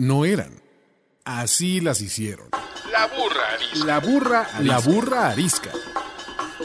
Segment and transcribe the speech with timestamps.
[0.00, 0.62] no eran.
[1.24, 2.48] Así las hicieron.
[2.90, 3.84] La burra arisca.
[3.84, 5.70] La burra, la burra arisca.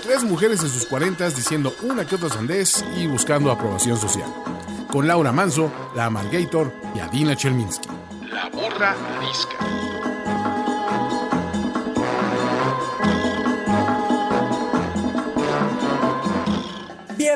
[0.02, 4.34] Tres mujeres en sus cuarentas diciendo una que otra sandez y buscando aprobación social.
[4.90, 7.90] Con Laura Manso, la Amalgator y Adina Chelminsky.
[8.32, 9.55] La burra arisca.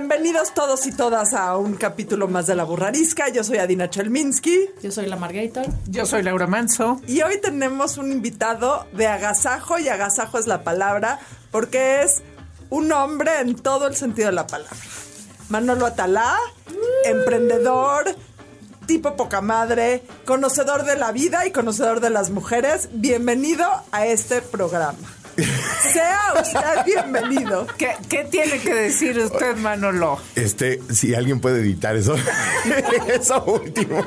[0.09, 3.29] Bienvenidos todos y todas a un capítulo más de La Burrarisca.
[3.29, 5.67] Yo soy Adina Chelminsky Yo soy la Margator.
[5.85, 6.99] Yo soy Laura Manso.
[7.05, 11.19] y hoy tenemos un invitado de agasajo y agasajo es la palabra
[11.51, 12.23] porque es
[12.71, 14.75] un hombre en todo el sentido de la palabra.
[15.49, 16.35] Manolo Atalá,
[17.05, 18.05] emprendedor,
[18.87, 22.89] tipo poca madre, conocedor de la vida y conocedor de las mujeres.
[22.93, 25.18] Bienvenido a este programa.
[25.93, 27.67] Sea usted bienvenido.
[27.77, 30.19] ¿Qué, qué tiene que decir usted, Manolo?
[30.35, 32.15] Este, si alguien puede editar eso.
[33.07, 34.03] eso último.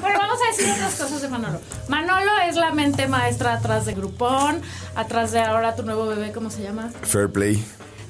[0.00, 1.60] Bueno, vamos a decir otras cosas de Manolo.
[1.88, 4.62] Manolo es la mente maestra atrás de Groupon,
[4.94, 6.90] atrás de ahora tu nuevo bebé, ¿cómo se llama?
[7.02, 7.64] Fair play.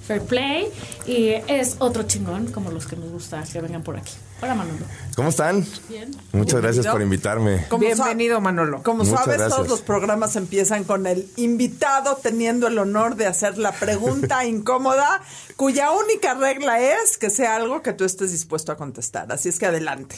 [0.07, 0.69] Fair Play.
[1.07, 4.13] Y es otro chingón, como los que nos gusta que vengan por aquí.
[4.43, 4.85] Hola, Manolo.
[5.15, 5.65] ¿Cómo están?
[5.89, 6.11] Bien.
[6.33, 7.65] Muchas gracias por invitarme.
[7.69, 8.83] Como Bienvenido, Manolo.
[8.83, 9.57] Como Muchas sabes, gracias.
[9.57, 15.23] todos los programas empiezan con el invitado teniendo el honor de hacer la pregunta incómoda,
[15.57, 19.31] cuya única regla es que sea algo que tú estés dispuesto a contestar.
[19.33, 20.17] Así es que adelante.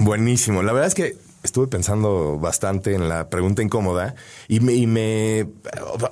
[0.00, 0.62] Buenísimo.
[0.62, 4.14] La verdad es que estuve pensando bastante en la pregunta incómoda
[4.48, 5.42] y me, y me-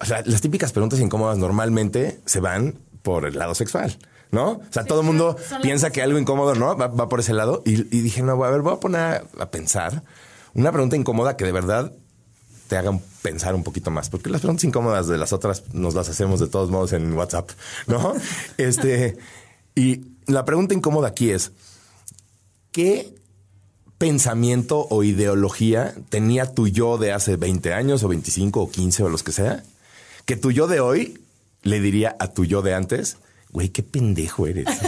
[0.01, 3.97] o sea, las típicas preguntas incómodas normalmente se van por el lado sexual.
[4.31, 4.53] ¿No?
[4.53, 6.75] O sea, todo el mundo las- piensa que algo incómodo, ¿no?
[6.75, 7.63] Va, va por ese lado.
[7.67, 10.03] Y, y dije, no, a ver, voy a poner a, a pensar
[10.55, 11.93] una pregunta incómoda que de verdad
[12.69, 14.09] te hagan pensar un poquito más.
[14.09, 17.51] Porque las preguntas incómodas de las otras nos las hacemos de todos modos en WhatsApp,
[17.87, 18.15] ¿no?
[18.57, 19.19] este,
[19.75, 21.53] y la pregunta incómoda aquí es,
[22.71, 23.15] ¿qué
[23.99, 29.09] pensamiento o ideología tenía tu yo de hace 20 años o 25 o 15 o
[29.11, 29.63] los que sea?
[30.25, 31.19] Que tu yo de hoy
[31.63, 33.17] le diría a tu yo de antes,
[33.51, 34.67] güey, qué pendejo eres.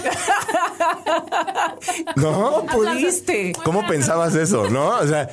[2.16, 2.64] ¿No?
[2.66, 3.52] ¿Pudiste?
[3.64, 4.68] ¿Cómo pensabas eso?
[4.70, 4.88] ¿No?
[4.98, 5.28] O sea,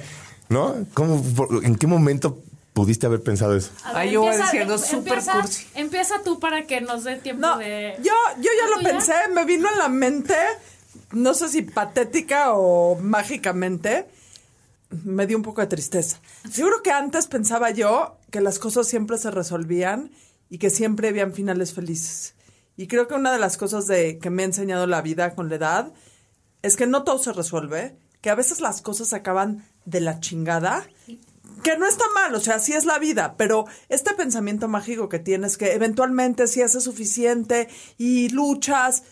[0.50, 0.76] ¿no?
[0.94, 2.40] ¿Cómo, por- ¿En qué momento
[2.74, 3.72] pudiste haber pensado eso?
[3.84, 5.68] A Ay, yo voy algo em- súper empieza- cursi.
[5.76, 7.96] Empieza tú para que nos dé tiempo No, de.
[8.04, 10.36] yo, yo ya ¿La lo pensé, me vino a la mente,
[11.12, 14.08] no sé si patética o mágicamente,
[15.04, 16.20] me dio un poco de tristeza.
[16.52, 20.12] Seguro que antes pensaba yo que las cosas siempre se resolvían
[20.52, 22.36] y que siempre habían finales felices.
[22.76, 25.48] Y creo que una de las cosas de, que me ha enseñado la vida con
[25.50, 25.94] la edad
[26.62, 30.86] es que no todo se resuelve, que a veces las cosas acaban de la chingada,
[31.64, 35.20] que no está mal, o sea, sí es la vida, pero este pensamiento mágico que
[35.20, 39.04] tienes que eventualmente si haces suficiente y luchas,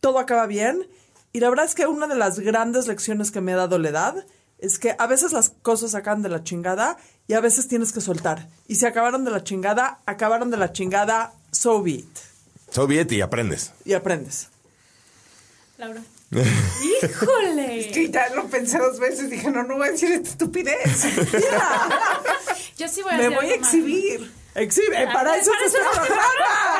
[0.00, 0.86] todo acaba bien.
[1.32, 3.88] Y la verdad es que una de las grandes lecciones que me ha dado la
[3.88, 4.26] edad
[4.60, 8.00] es que a veces las cosas acaban de la chingada y a veces tienes que
[8.00, 8.48] soltar.
[8.68, 12.18] Y si acabaron de la chingada, acabaron de la chingada, so be it.
[12.70, 13.72] Soviet y aprendes.
[13.84, 14.48] Y aprendes.
[15.78, 16.02] Laura.
[17.02, 17.92] ¡Híjole!
[17.92, 19.30] Sí, ya lo pensé dos veces.
[19.30, 21.02] Dije, no, no voy a decir esta estupidez.
[22.78, 23.74] Yo sí voy a Me decir voy a algo más.
[23.74, 24.32] exhibir.
[24.54, 26.22] Exhibe, para eso Para es este eso- programa.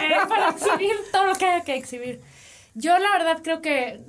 [0.03, 2.21] Eh, para exhibir todo lo que haya que exhibir.
[2.75, 4.01] Yo la verdad creo que,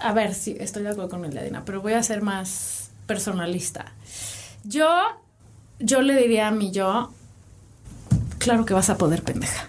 [0.00, 2.87] a ver, sí, estoy de acuerdo con el de Adina, pero voy a ser más
[3.08, 3.92] personalista.
[4.62, 4.86] Yo,
[5.80, 7.12] yo le diría a mi yo,
[8.38, 9.66] claro que vas a poder, pendeja.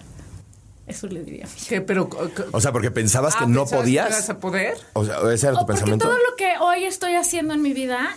[0.86, 1.66] Eso le diría a mi yo.
[1.68, 1.80] ¿Qué?
[1.80, 2.08] Pero,
[2.52, 4.06] O sea, porque pensabas que Ah, no ¿pensabas podías.
[4.06, 4.78] que ibas a poder?
[4.92, 6.06] O sea, ese era tu O porque pensamiento.
[6.06, 8.16] todo lo que hoy estoy haciendo en mi vida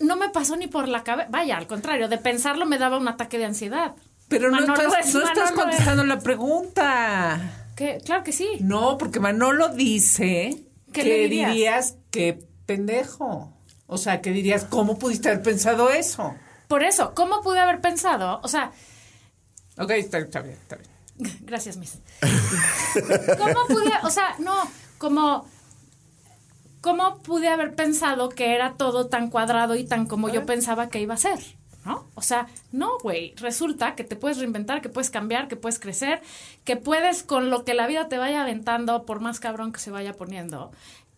[0.00, 1.28] no me pasó ni por la cabeza.
[1.30, 3.94] Vaya, al contrario, de pensarlo me daba un ataque de ansiedad.
[4.28, 7.68] Pero no estás, es- no estás Manolo es- contestando la pregunta.
[7.76, 8.48] Que, claro que sí.
[8.60, 11.50] No, porque Manolo dice ¿Qué que le dirías?
[11.52, 13.52] dirías que pendejo.
[13.86, 16.34] O sea, que dirías, ¿cómo pudiste haber pensado eso?
[16.68, 18.40] Por eso, ¿cómo pude haber pensado?
[18.42, 18.72] O sea,
[19.76, 20.90] Ok, está, está bien, está bien.
[21.44, 21.98] Gracias, Miss.
[23.38, 24.54] ¿Cómo pude, o sea, no,
[24.98, 25.46] como,
[26.80, 31.00] ¿cómo pude haber pensado que era todo tan cuadrado y tan como yo pensaba que
[31.00, 31.38] iba a ser?
[31.84, 32.08] ¿No?
[32.14, 33.34] O sea, no, güey.
[33.36, 36.22] Resulta que te puedes reinventar, que puedes cambiar, que puedes crecer,
[36.64, 39.90] que puedes con lo que la vida te vaya aventando, por más cabrón que se
[39.90, 40.72] vaya poniendo,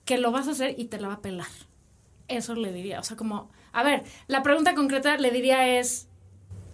[0.05, 1.47] que lo vas a hacer y te la va a pelar.
[2.29, 3.01] Eso le diría.
[3.01, 6.09] O sea, como, a ver, la pregunta concreta le diría es,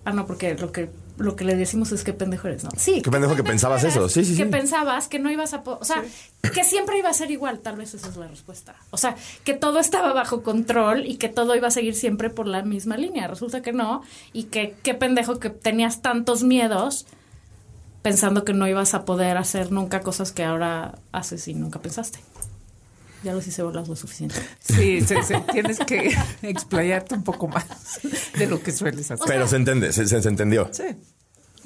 [0.04, 2.70] Ah, no, porque lo que lo que le decimos es que pendejo eres, ¿no?
[2.76, 3.02] Sí.
[3.02, 4.08] Qué pendejo que pensabas eso.
[4.08, 4.48] Sí, sí, Que sí.
[4.50, 5.62] pensabas que no ibas a...
[5.64, 6.02] O sea,
[6.54, 7.60] que siempre iba a ser igual.
[7.60, 8.74] Tal vez esa es la respuesta.
[8.90, 9.14] O sea,
[9.44, 12.96] que todo estaba bajo control y que todo iba a seguir siempre por la misma
[12.96, 13.28] línea.
[13.28, 14.02] Resulta que no.
[14.32, 17.06] Y que qué pendejo que tenías tantos miedos
[18.00, 22.18] pensando que no ibas a poder hacer nunca cosas que ahora haces y nunca pensaste.
[23.22, 24.34] Ya los hice bolas lo suficiente.
[24.58, 27.66] Sí, se- se- tienes que explayarte un poco más
[28.38, 29.26] de lo que sueles hacer.
[29.26, 30.68] Pero se entiende, se, se- se entendió.
[30.72, 30.84] Sí.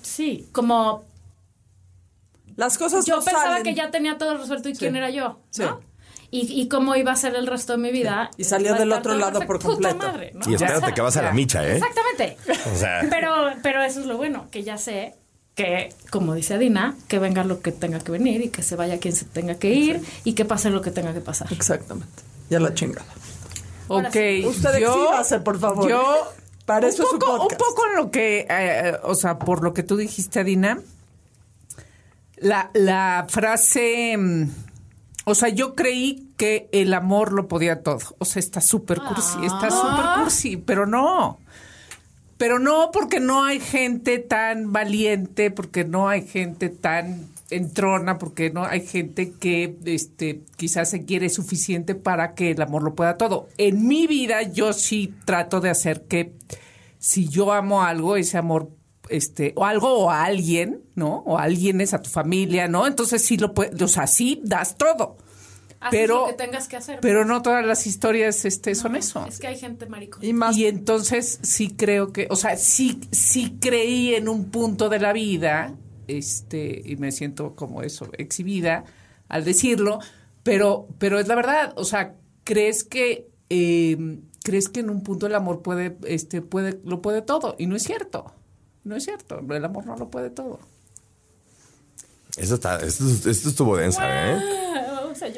[0.03, 1.05] Sí, como
[2.57, 3.63] Las cosas yo no pensaba salen.
[3.65, 5.63] que ya tenía todo resuelto y quién era yo, Sí.
[5.63, 5.81] ¿no?
[6.31, 8.31] Y, y cómo iba a ser el resto de mi vida.
[8.37, 9.47] Y salió del otro lado perfecto.
[9.47, 10.13] por Puta completo.
[10.13, 10.51] madre, ¿no?
[10.51, 10.95] Y espérate Ya.
[10.95, 11.77] que vas a la micha, ¿eh?
[11.77, 12.37] Exactamente.
[12.75, 13.33] O sea, Pero,
[13.63, 15.15] pero eso es lo bueno, que ya sé
[15.57, 19.01] que, como dice Adina, que venga lo que tenga que venir y que se vaya
[19.01, 21.51] quien se tenga que ir y que pase lo que tenga que pasar.
[21.51, 22.23] Exactamente.
[22.51, 23.07] Ya la chingada.
[23.89, 24.45] Ahora Ok, sí.
[24.47, 25.89] Usted exhíbase, por favor.
[25.89, 26.03] Yo,
[26.67, 29.65] Para un eso es su poco, un poco en lo que, eh, o sea, por
[29.65, 30.79] lo que tú dijiste, Adina,
[32.37, 34.51] la, la frase, mm,
[35.25, 38.01] o sea, yo creí que el amor lo podía todo.
[38.19, 41.39] O sea, está súper cursi, está súper cursi, pero no.
[42.39, 48.51] Pero no porque no hay gente tan valiente, porque no hay gente tan entrona, porque
[48.51, 53.17] no hay gente que este quizás se quiere suficiente para que el amor lo pueda
[53.17, 53.49] todo.
[53.57, 56.35] En mi vida yo sí trato de hacer que
[56.99, 58.71] si yo amo algo, ese amor
[59.09, 61.19] este o algo o a alguien, ¿no?
[61.27, 62.87] O a alguien es a tu familia, ¿no?
[62.87, 65.17] Entonces sí lo puedes, o sea, sí das todo.
[65.91, 67.01] Pero lo que tengas que hacer.
[67.01, 69.25] pero no todas las historias este son eso.
[69.27, 70.25] Es que hay gente maricón.
[70.25, 70.57] Y más.
[70.57, 75.13] Y entonces sí creo que, o sea, sí, sí creí en un punto de la
[75.13, 75.75] vida,
[76.09, 78.85] este, y me siento como eso, exhibida
[79.29, 79.99] al decirlo,
[80.43, 85.27] pero, pero es la verdad, o sea, crees que, eh, crees que en un punto
[85.27, 88.33] el amor puede, este, puede, lo puede todo, y no es cierto,
[88.85, 90.61] no es cierto, el amor no lo puede todo.
[92.37, 94.66] Eso está, esto, esto estuvo densa, ¿eh?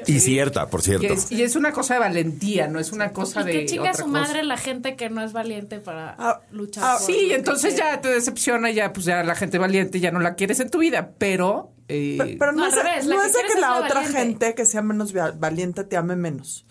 [0.07, 1.07] Y cierta, por cierto.
[1.07, 3.67] Y es, y es una cosa de valentía, no es una cosa Y de que
[3.67, 4.13] chinga su cosa.
[4.13, 6.85] madre la gente que no es valiente para Ah, luchar.
[6.87, 7.91] ah, por Sí, entonces quiere.
[7.93, 10.79] ya te decepciona, ya pues ya la gente valiente ya no la quieres en tu
[10.79, 11.73] vida, pero...
[11.89, 14.19] eh, Pe- Pero no, No, es, revés, no que que la la otra valiente.
[14.19, 16.67] gente que sea menos valiente te ame menos.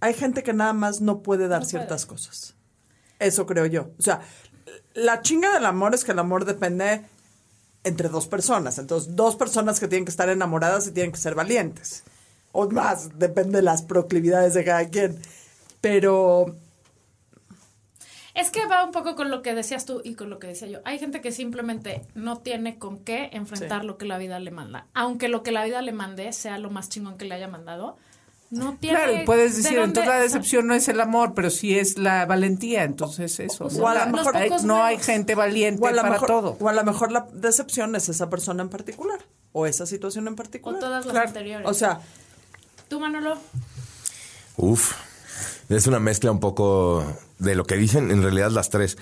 [0.00, 2.54] Hay gente que nada más no puede dar No ciertas cosas.
[3.18, 3.90] Eso creo yo.
[3.98, 4.20] O sea,
[4.94, 7.02] la chinga del amor es que el amor depende
[7.84, 8.78] entre dos personas.
[8.78, 12.02] Entonces, dos personas que tienen que estar enamoradas y tienen que ser valientes.
[12.56, 15.18] O más, depende de las proclividades de cada quien.
[15.80, 16.54] Pero
[18.34, 20.68] Es que va un poco con lo que decías tú y con lo que decía
[20.68, 20.80] yo.
[20.84, 23.86] Hay gente que simplemente no tiene con qué enfrentar Sí.
[23.86, 24.86] lo que la vida le manda.
[24.92, 27.96] Aunque lo que la vida le mande sea lo más chingón que le haya mandado,
[28.50, 28.98] no tiene.
[28.98, 31.78] Claro, y puedes de decir, entonces la o decepción no es el amor, pero sí
[31.78, 33.64] es la valentía, entonces eso.
[33.64, 36.56] O o a lo mejor- hay- no hay gente valiente o para mejor, todo.
[36.60, 39.20] o a lo mejor la decepción es esa persona en particular.
[39.52, 40.78] O esa situación en O particular.
[40.78, 41.28] todas las Claro.
[41.28, 41.66] anteriores.
[41.66, 42.00] O sea,
[42.88, 43.36] Tú, Manolo.
[44.56, 44.92] Uf,
[45.68, 47.04] es una mezcla un poco
[47.38, 48.96] de lo que dicen en realidad las tres.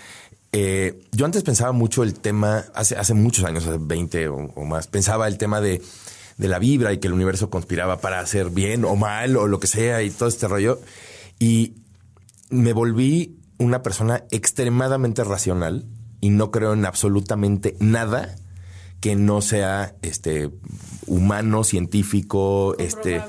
[0.52, 4.64] Eh, yo antes pensaba mucho el tema, hace, hace muchos años, hace 20 o, o
[4.64, 5.82] más, pensaba el tema de,
[6.38, 9.60] de la vibra y que el universo conspiraba para hacer bien o mal o lo
[9.60, 10.80] que sea y todo este rollo.
[11.38, 11.74] Y
[12.50, 15.86] me volví una persona extremadamente racional
[16.20, 18.36] y no creo en absolutamente nada
[19.00, 20.50] que no sea este
[21.06, 23.22] humano, científico, este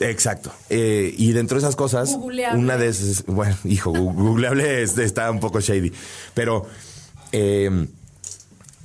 [0.00, 0.52] exacto.
[0.68, 2.58] Eh, y dentro de esas cosas, Googleable.
[2.60, 5.92] una de esas, bueno, hijo, googleable está un poco shady,
[6.34, 6.66] pero
[7.32, 7.86] eh,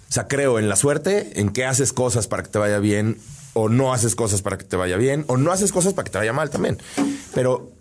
[0.09, 3.17] o sea, creo en la suerte, en que haces cosas para que te vaya bien,
[3.53, 6.11] o no haces cosas para que te vaya bien, o no haces cosas para que
[6.11, 6.77] te vaya mal también.
[7.33, 7.71] Pero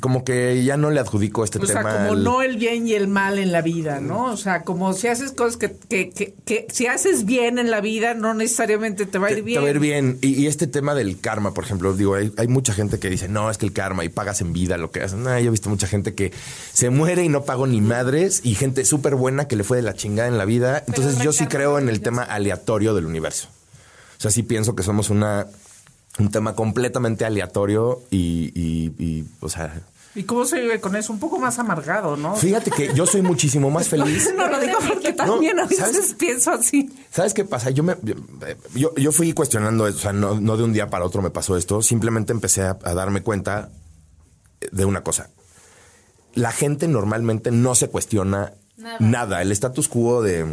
[0.00, 1.96] como que ya no le adjudico este O sea, tema.
[1.96, 4.26] como al- no el bien y el mal en la vida, ¿no?
[4.32, 7.80] O sea, como si haces cosas que, que, que, que si haces bien en la
[7.80, 9.56] vida, no necesariamente te va a ir bien.
[9.58, 10.18] te va a ir bien.
[10.20, 13.28] Y, y este tema del karma, por ejemplo, digo, hay, hay mucha gente que dice,
[13.28, 15.22] no, es que el karma y pagas en vida lo que hacen.
[15.22, 16.32] No, yo he visto mucha gente que
[16.72, 19.82] se muere y no pagó ni madres y gente súper buena que le fue de
[19.82, 20.84] la chingada en la vida.
[20.86, 23.48] Entonces yo sí creo en el tema aleatorio del universo.
[24.18, 25.46] O sea, sí pienso que somos una
[26.18, 29.82] un tema completamente aleatorio y, y- y, o sea,
[30.14, 31.10] ¿Y cómo se vive con eso?
[31.10, 32.36] Un poco más amargado, ¿no?
[32.36, 34.30] fíjate que yo soy muchísimo más feliz.
[34.36, 36.14] No lo digo porque también a veces ¿sabes?
[36.18, 36.90] pienso así.
[37.10, 37.70] ¿Sabes qué pasa?
[37.70, 37.96] Yo me
[38.74, 41.30] yo, yo fui cuestionando eso, o sea, no, no de un día para otro me
[41.30, 43.70] pasó esto, simplemente empecé a, a darme cuenta
[44.70, 45.30] de una cosa.
[46.34, 48.96] La gente normalmente no se cuestiona Nada.
[49.00, 49.42] nada.
[49.42, 50.46] El status quo de,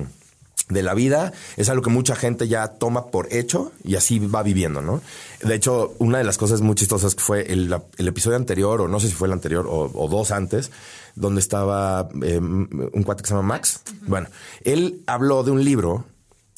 [0.70, 4.44] de la vida es algo que mucha gente ya toma por hecho y así va
[4.44, 5.02] viviendo, ¿no?
[5.44, 8.88] De hecho, una de las cosas muy chistosas que fue el, el episodio anterior, o
[8.88, 10.72] no sé si fue el anterior, o, o dos antes,
[11.16, 13.82] donde estaba eh, un cuate que se llama Max.
[14.06, 14.28] Bueno,
[14.64, 16.06] él habló de un libro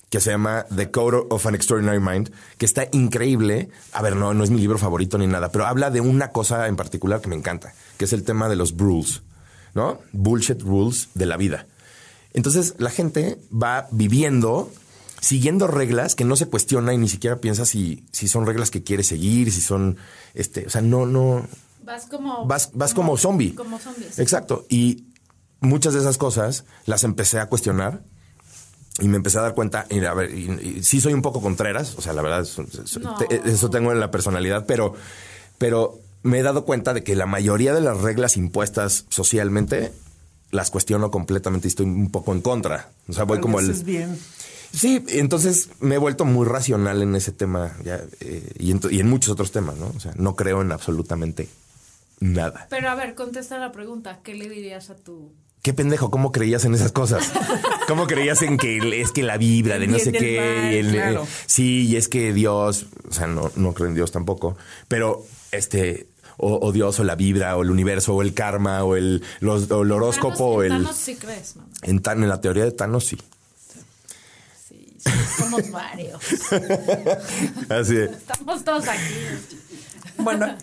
[0.10, 3.70] que se llama The Code of an Extraordinary Mind, que está increíble.
[3.94, 6.68] A ver, no, no es mi libro favorito ni nada, pero habla de una cosa
[6.68, 9.22] en particular que me encanta, que es el tema de los rules,
[9.74, 10.00] ¿no?
[10.12, 11.66] Bullshit rules de la vida.
[12.34, 14.72] Entonces la gente va viviendo,
[15.20, 18.84] siguiendo reglas que no se cuestiona y ni siquiera piensa si, si son reglas que
[18.84, 19.98] quiere seguir, si son,
[20.34, 21.46] este, o sea, no, no,
[21.84, 22.46] Vas como...
[22.46, 23.54] vas, vas como, zombie.
[23.56, 24.20] Como zombies.
[24.20, 24.66] Exacto.
[24.70, 25.06] Y
[25.60, 28.02] muchas de esas cosas las empecé a cuestionar
[29.00, 31.42] y me empecé a dar cuenta, y a ver, y- y sí soy un poco
[31.42, 33.16] contreras, o sea, la verdad, eso, eso- No.
[33.16, 34.94] te- eso tengo en la personalidad, pero,
[35.58, 39.92] pero me he dado cuenta de que la mayoría de las reglas impuestas socialmente
[40.52, 42.90] las cuestiono completamente y estoy un poco en contra.
[43.08, 43.70] O sea, voy como el...
[43.70, 44.18] Haces bien.
[44.74, 48.90] Sí, entonces me he vuelto muy racional en ese tema ya, eh, y, en, to-
[48.90, 49.92] y en muchos otros temas, ¿no?
[49.96, 51.50] O sea, no creo en absolutamente
[52.20, 52.68] nada.
[52.70, 54.20] Pero a ver, contesta la pregunta.
[54.24, 55.34] ¿Qué le dirías a tu...
[55.62, 57.32] Qué pendejo, ¿cómo creías en esas cosas?
[57.88, 60.38] ¿Cómo creías en que es que la vibra de no sé qué?
[60.40, 61.28] mal, y el- claro.
[61.46, 64.56] sí, y es que Dios, o sea, no, no creo en Dios tampoco,
[64.88, 66.08] pero este,
[66.42, 69.70] o, o Dios, o la vibra, o el universo, o el karma, o el, los-
[69.72, 70.70] o el horóscopo, o el.
[70.70, 71.70] Thanos sí crees, mamá.
[71.84, 73.18] En, Tan- en la teoría de Thanos, sí.
[74.68, 76.22] Sí, sí, somos varios.
[77.70, 79.14] Así de, Estamos todos aquí.
[80.18, 80.56] Bueno,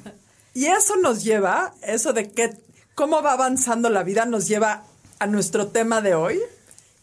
[0.54, 2.56] y eso nos lleva, eso de que
[2.94, 4.84] cómo va avanzando la vida, nos lleva
[5.18, 6.40] a nuestro tema de hoy,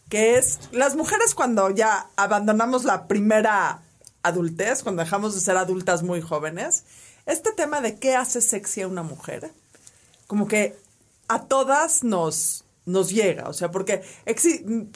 [0.08, 3.80] que es las mujeres cuando ya abandonamos la primera
[4.22, 6.84] adultez, cuando dejamos de ser adultas muy jóvenes,
[7.26, 9.50] este tema de qué hace sexy a una mujer,
[10.26, 10.76] como que
[11.28, 14.02] a todas nos, nos llega, o sea, porque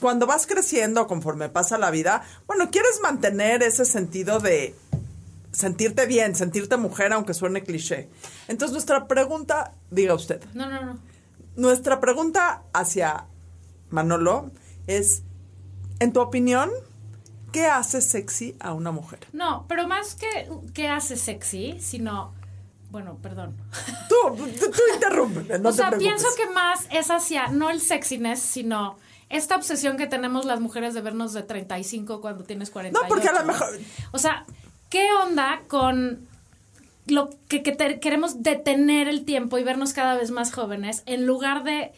[0.01, 4.75] cuando vas creciendo conforme pasa la vida, bueno, quieres mantener ese sentido de
[5.53, 8.09] sentirte bien, sentirte mujer, aunque suene cliché.
[8.47, 10.99] Entonces, nuestra pregunta, diga usted, No, no, no.
[11.57, 13.27] nuestra pregunta hacia
[13.91, 14.53] Manolo
[14.87, 15.23] es,
[15.99, 16.71] en tu opinión,
[17.53, 19.21] ¿qué hace sexy a una mujer?
[19.33, 22.33] No, pero más que que hace sexy, sino...
[22.91, 23.57] Bueno, perdón.
[24.09, 25.99] Tú, tú, tú interrúmpeme, no o te sea, preocupes.
[26.23, 28.97] pienso que más es hacia, no el sexiness, sino
[29.29, 33.01] esta obsesión que tenemos las mujeres de vernos de 35 cuando tienes 48.
[33.03, 33.79] No, porque a lo mejor-
[34.11, 34.45] O sea,
[34.89, 36.27] ¿qué onda con
[37.07, 41.27] lo que, que te- queremos detener el tiempo y vernos cada vez más jóvenes en
[41.27, 41.93] lugar de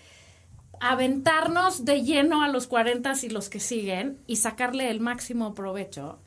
[0.82, 6.18] aventarnos de lleno a los 40 y los que siguen y sacarle el máximo provecho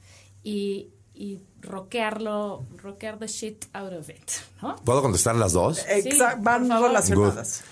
[0.44, 4.32] y, y rockearlo, rockear the shit out of it,
[4.62, 4.78] ¿no?
[4.78, 5.86] ¿Puedo contestar las dos?
[5.90, 7.64] Exacto, Sí, van relacionadas.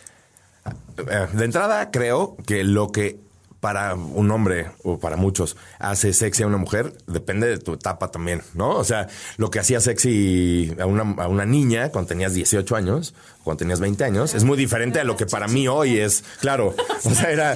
[0.97, 3.17] Eh, De entrada, creo que lo que
[3.63, 8.11] para un hombre o para muchos hace sexy a una mujer depende de tu etapa
[8.11, 8.71] también, ¿no?
[8.71, 13.13] O sea, lo que hacía sexy a una, a una niña cuando tenías 18 años,
[13.45, 16.75] cuando tenías 20 años, es muy diferente a lo que para mí hoy es, claro.
[17.05, 17.55] O sea, era.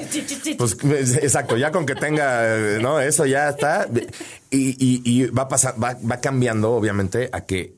[0.58, 0.78] Pues
[1.22, 3.02] exacto, ya con que tenga, ¿no?
[3.02, 3.90] Eso ya está.
[4.50, 7.76] Y, y- va pasar, va, va cambiando, obviamente, a que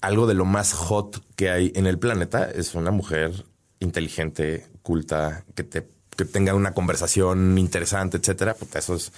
[0.00, 3.44] algo de lo más hot que hay en el planeta es una mujer
[3.80, 5.86] inteligente, culta, que te
[6.24, 8.54] que tenga una conversación interesante, etcétera.
[8.54, 9.12] Puta, eso es,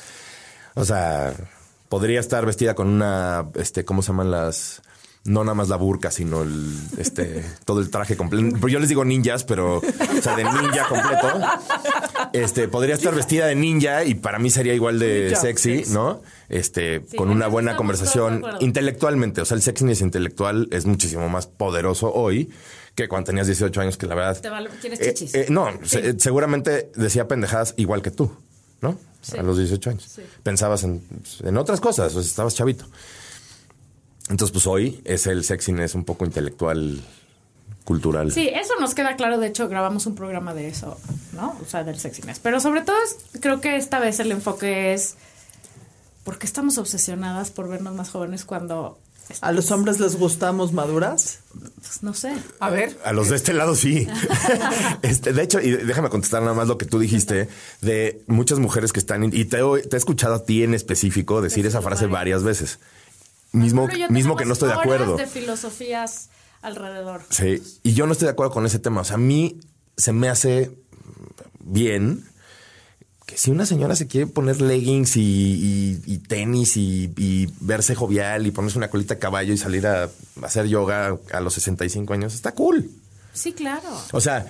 [0.74, 1.34] o sea,
[1.88, 4.82] podría estar vestida con una, este, ¿cómo se llaman las?
[5.24, 8.56] No nada más la burka, sino el, este, todo el traje completo.
[8.56, 11.40] Pero yo les digo ninjas, pero, o sea, de ninja completo.
[12.32, 15.84] Este, podría estar vestida de ninja y para mí sería igual de sexy.
[15.90, 16.22] ¿no?
[16.48, 19.40] Este, Sí, con una buena conversación intelectualmente.
[19.40, 22.50] O sea, el sexiness intelectual es muchísimo más poderoso hoy
[22.94, 24.40] que cuando tenías 18 años, que la verdad.
[24.40, 25.34] Te val- tienes Eh, chichis.
[25.34, 25.88] eh, no, Sí.
[26.00, 28.30] se- seguramente decía pendejadas igual que tú,
[28.80, 28.98] ¿no?
[29.22, 29.38] Sí.
[29.38, 30.04] A los 18 años.
[30.14, 30.22] Sí.
[30.42, 31.02] Pensabas en,
[31.44, 32.84] en otras cosas, estabas chavito.
[34.28, 37.02] Entonces, pues hoy es el sexiness un poco intelectual,
[37.84, 38.30] cultural.
[38.32, 39.38] Sí, eso nos queda claro.
[39.38, 40.98] De hecho, grabamos un programa de eso,
[41.32, 41.56] ¿no?
[41.60, 42.38] O sea, del sexiness.
[42.38, 45.16] Pero sobre todo, es- creo que esta vez el enfoque es
[46.24, 48.98] por qué estamos obsesionadas por vernos más jóvenes cuando,
[49.40, 51.38] ¿A los hombres les gustamos maduras?
[51.80, 52.34] pues, no sé.
[52.60, 52.98] A ver.
[53.04, 54.06] A los de este lado sí.
[55.02, 57.48] este, de hecho, y déjame contestar nada más lo que tú dijiste
[57.80, 61.40] de muchas mujeres que están, y te, he- te he escuchado a ti en específico
[61.40, 62.78] decir esa frase varias veces.
[63.52, 65.16] Mismo, mismo que no estoy de acuerdo.
[65.16, 66.30] de filosofías
[66.62, 67.22] alrededor.
[67.28, 69.00] Sí, y yo no estoy de acuerdo con ese tema.
[69.02, 69.60] O sea, a mí
[69.96, 70.70] se me hace
[71.60, 72.24] bien
[73.32, 77.94] que si una señora se quiere poner leggings y, y- y tenis y, y verse
[77.94, 80.08] jovial y ponerse una colita de caballo y salir a,
[80.42, 82.90] hacer yoga a los 65 años, está cool.
[83.32, 83.88] Sí, claro.
[84.12, 84.46] O sea,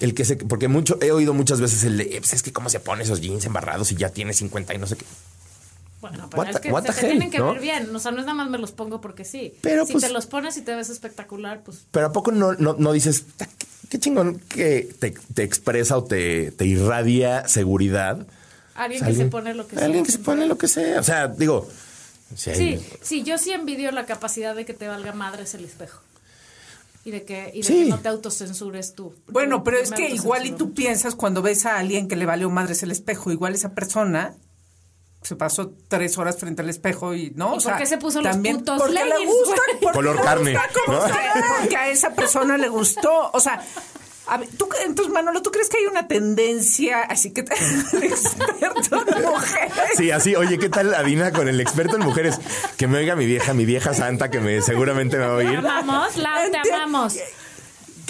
[0.00, 0.36] el que se...
[0.36, 3.02] Porque mucho, he oído muchas veces el de, "Eh, pues es que cómo se pone
[3.02, 5.04] esos jeans embarrados y ya tiene 50 y no sé qué.
[6.00, 7.52] Bueno, pero What es que se hell, tienen que ¿no?
[7.52, 7.94] ver bien.
[7.94, 9.52] O sea, no es nada más me los pongo porque sí.
[9.60, 12.54] Pero, si pues- te los pones y te ves espectacular, pues Pero ¿a poco no,
[12.54, 13.46] no, no dices, "Ta,
[13.90, 18.26] qué, chingón que te, te expresa o te, te irradia seguridad?
[18.74, 19.84] alguien O sea, que se pone lo que sea.
[19.84, 21.00] Alguien que se pone lo que sea.
[21.00, 21.68] O sea, digo,
[22.34, 25.64] si hay- Sí, sí, yo sí envidio la capacidad de que te valga madres el
[25.66, 26.00] espejo.
[27.04, 27.84] Y de que, y de Sí.
[27.84, 29.14] que no te autocensures tú.
[29.28, 32.48] Bueno, pero es que igual y tú piensas cuando ves a alguien que le valió
[32.50, 34.34] madres el espejo, igual esa persona
[35.22, 37.54] se pasó tres horas frente al espejo y no.
[37.54, 40.52] ¿Y o por qué se puso los putos Porque le gusta, porque Color le carne,
[40.52, 41.04] gusta cómo ¿no?
[41.60, 43.30] porque a esa persona le gustó.
[43.32, 43.62] O sea,
[44.26, 47.40] a ver, tú, entonces, Manolo, ¿tú crees que hay una tendencia así que
[48.02, 49.72] experto en mujeres?
[49.96, 52.38] Sí, así, oye, ¿qué tal Adina con el experto en mujeres?
[52.76, 55.46] Que me oiga mi vieja, mi vieja santa, que me seguramente me va a Te
[55.48, 55.58] oír.
[55.58, 57.16] amamos, Lau, te amamos.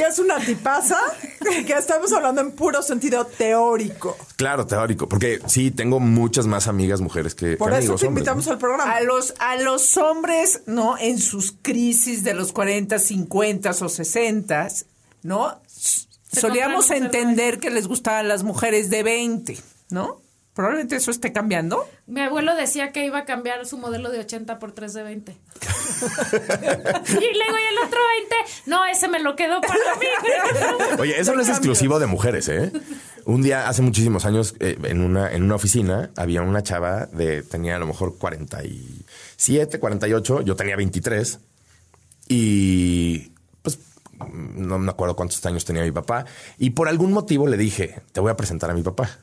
[0.01, 0.99] Que es una tipaza,
[1.67, 4.17] que estamos hablando en puro sentido teórico.
[4.37, 8.07] Claro, teórico, porque sí, tengo muchas más amigas mujeres que, Por que eso amigos te
[8.07, 8.53] hombres, invitamos ¿no?
[8.53, 8.91] al programa.
[8.91, 10.97] A los, a los hombres, ¿no?
[10.97, 14.69] En sus crisis de los 40, 50 o 60,
[15.23, 15.61] ¿no?
[15.67, 19.59] Se Solíamos entender que les gustaban las mujeres de 20,
[19.91, 20.20] ¿no?
[20.55, 21.89] Probablemente eso esté cambiando.
[22.07, 25.33] Mi abuelo decía que iba a cambiar su modelo de 80 por 3 de 20.
[25.33, 25.37] y
[27.15, 30.07] luego y el otro 20, no, ese me lo quedó para mí.
[30.99, 32.73] Oye, eso no es exclusivo de mujeres, ¿eh?
[33.27, 37.43] Un día, hace muchísimos años, eh, en, una, en una oficina, había una chava de,
[37.43, 41.39] tenía a lo mejor 47, 48, yo tenía 23.
[42.29, 43.79] Y pues
[44.29, 46.25] no me acuerdo cuántos años tenía mi papá.
[46.59, 49.19] Y por algún motivo le dije, te voy a presentar a mi papá.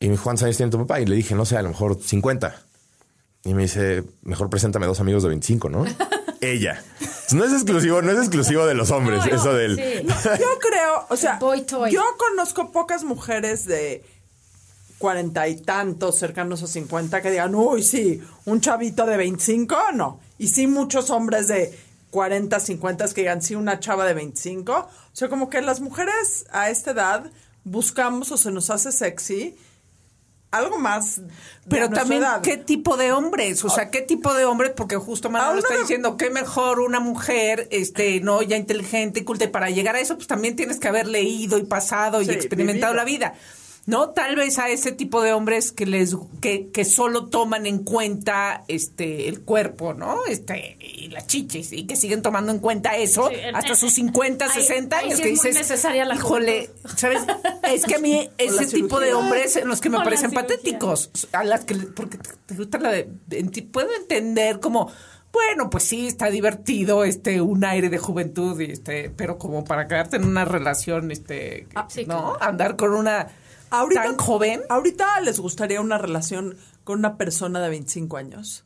[0.00, 1.00] Y me dijo, ¿cuántos años tiene tu papá?
[1.00, 2.54] Y le dije, no sé, a lo mejor 50.
[3.44, 5.84] Y me dice, mejor preséntame dos amigos de 25, ¿no?
[6.40, 6.82] Ella.
[7.32, 9.76] No es exclusivo, no es exclusivo de los hombres, No, eso del...
[9.76, 10.06] sí.
[10.38, 11.90] Yo creo, o sea, Boy toy.
[11.92, 14.04] yo conozco pocas mujeres de
[14.98, 20.20] cuarenta y tantos, cercanos a 50, que digan, uy, sí, un chavito de 25, no.
[20.38, 21.76] Y sí, muchos hombres de
[22.10, 24.72] 40, 50 que digan, sí, una chava de 25.
[24.72, 27.30] O sea, como que las mujeres a esta edad
[27.64, 29.56] buscamos o se nos hace sexy
[30.50, 31.20] algo más.
[31.68, 32.40] Pero también, edad.
[32.40, 33.64] ¿qué tipo de hombres?
[33.64, 34.72] O sea, ¿qué tipo de hombres?
[34.74, 39.44] Porque justo Manolo está diciendo que mejor una mujer, este, no, ya inteligente, culta.
[39.44, 42.32] Y para llegar a eso, pues también tienes que haber leído y pasado Sí, y
[42.34, 42.94] experimentado vivido.
[42.94, 43.34] la vida.
[43.88, 44.10] ¿No?
[44.10, 48.62] Tal vez a ese tipo de hombres que les, que, que solo toman en cuenta
[48.68, 50.26] este el cuerpo, ¿no?
[50.28, 54.44] Este, y las chichis, y que siguen tomando en cuenta eso Sí, hasta sus 50,
[54.44, 57.22] ahí- 60 ahí años sí que es dices, necesaria la híjole, ¿sabes?
[57.62, 61.42] Es que a mí ese tipo de hombres en los que me parecen patéticos a
[61.44, 63.08] las que porque te- gusta la de
[63.72, 64.92] puedo entender como
[65.32, 69.88] bueno pues sí está divertido este un aire de juventud y este pero como para
[69.88, 72.42] quedarte en una relación este Ah, sí, no claro.
[72.42, 73.28] andar con una
[73.70, 78.64] tan joven Ahorita les gustaría una relación con una persona de 25 años.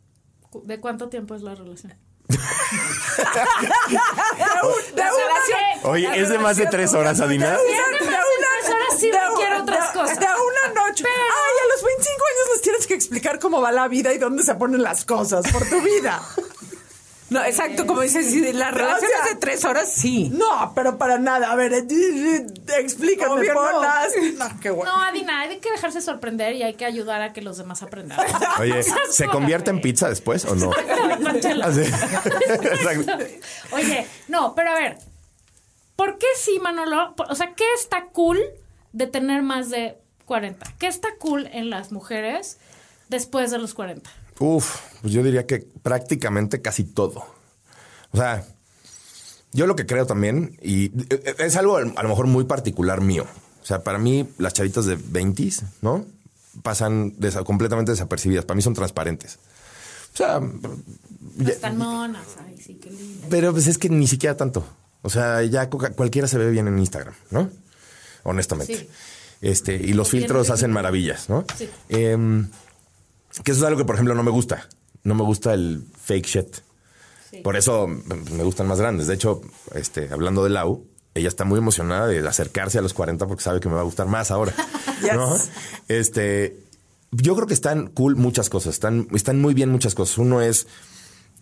[0.65, 1.95] ¿De cuánto tiempo es la relación?
[4.97, 7.51] La relación- Oye, ¿es de más de tres horas, Adina?
[7.51, 10.19] De de más de tres horas sí requiere otras de- cosas.
[10.21, 11.05] De una noche.
[11.05, 14.19] Pero- Ay, a los 25 años les tienes que explicar cómo va la vida y
[14.19, 16.23] dónde se ponen las cosas por tu vida.
[17.33, 21.18] No exacto como dices las O relaciones sea, de tres horas sí No, pero para
[21.18, 21.51] nada.
[21.51, 22.47] A ver, eh,
[22.79, 23.83] explícame, Obvio no.
[24.38, 24.92] No, qué bueno.
[24.92, 28.18] No, Adina, hay que dejarse sorprender y hay que ayudar a que los demás aprendan.
[28.61, 30.71] Oye, ¿se convierte en pizza después o no?
[33.73, 34.99] Oye, no, pero a ver,
[35.97, 37.14] ¿por qué sí, Manolo?
[37.29, 38.38] O sea, ¿qué está cool
[38.92, 40.75] de tener más de 40?
[40.79, 42.59] ¿Qué está cool en las mujeres
[43.09, 44.11] después de los 40?
[44.42, 47.24] Uf, pues yo diría que prácticamente casi todo.
[48.11, 48.44] O sea,
[49.52, 53.24] yo lo que creo también, y eh, es algo a lo mejor muy particular mío.
[53.62, 55.50] O sea, para mí las chavitas de 20,
[55.83, 56.05] ¿no?
[56.62, 58.44] Pasan desa- completamente desapercibidas.
[58.44, 59.38] Para mí son transparentes.
[60.12, 60.40] O sea,
[61.46, 63.26] Están monas, ay, sí, qué lindo.
[63.31, 64.64] pero pues es que ni siquiera tanto.
[65.02, 67.48] O sea, ya cu- cualquiera se ve bien en Instagram, ¿no?
[68.24, 68.76] Honestamente.
[68.76, 68.88] Sí.
[69.40, 71.44] Este, y los filtros hacen maravillas, ¿no?
[71.57, 71.68] Sí.
[71.88, 72.48] Em,
[73.45, 74.68] que eso es algo que, por ejemplo, no me gusta.
[75.05, 76.57] No me gusta el fake shit.
[77.31, 77.38] Sí.
[77.38, 79.07] Por eso mm, me gustan más grandes.
[79.07, 79.40] De hecho,
[79.75, 83.61] este, hablando de Lau, ella está muy emocionada de acercarse a los 40 porque sabe
[83.61, 84.55] que me va a gustar más ahora.
[85.03, 85.14] Yes.
[85.14, 85.37] ¿no?
[85.88, 86.57] Este,
[87.11, 88.75] yo creo que están cool muchas cosas.
[88.75, 90.16] Están, están muy bien muchas cosas.
[90.16, 90.68] Uno es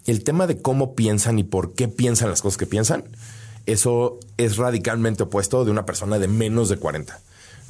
[0.06, 3.04] el tema de cómo piensan y por qué piensan las cosas que piensan.
[3.66, 7.20] Eso es radicalmente opuesto de una persona de menos de 40.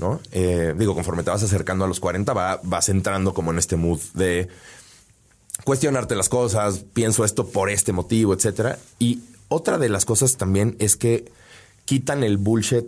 [0.00, 0.20] ¿No?
[0.32, 3.76] Eh, digo, conforme te vas acercando a los 40, va, vas entrando como en este
[3.76, 4.48] mood de
[5.64, 8.78] cuestionarte las cosas, pienso esto por este motivo, etcétera.
[8.98, 11.30] Y otra de las cosas también es que
[11.84, 12.86] quitan el bullshit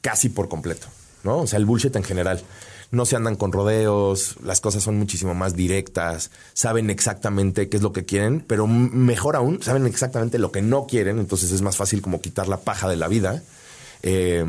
[0.00, 0.86] casi por completo,
[1.22, 1.40] ¿no?
[1.40, 2.42] O sea, el bullshit en general.
[2.90, 7.84] No se andan con rodeos, las cosas son muchísimo más directas, saben exactamente qué es
[7.84, 11.76] lo que quieren, pero mejor aún, saben exactamente lo que no quieren, entonces es más
[11.76, 13.44] fácil como quitar la paja de la vida,
[14.02, 14.44] eh,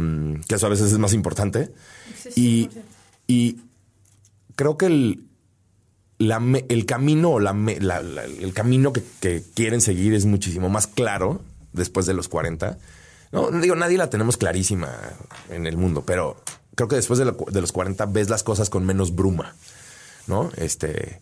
[0.47, 1.71] que eso a veces es más importante.
[2.35, 2.69] Y,
[3.27, 3.57] y
[4.55, 5.23] creo que el,
[6.17, 11.41] la el camino la la- el camino que, que quieren seguir es muchísimo más claro
[11.73, 12.77] después de los 40.
[13.31, 14.91] No, no digo, nadie la tenemos clarísima
[15.49, 16.35] en el mundo, pero
[16.75, 19.55] creo que después de, lo- de los 40 ves las cosas con menos bruma.
[20.27, 20.51] ¿no?
[20.57, 21.19] Este,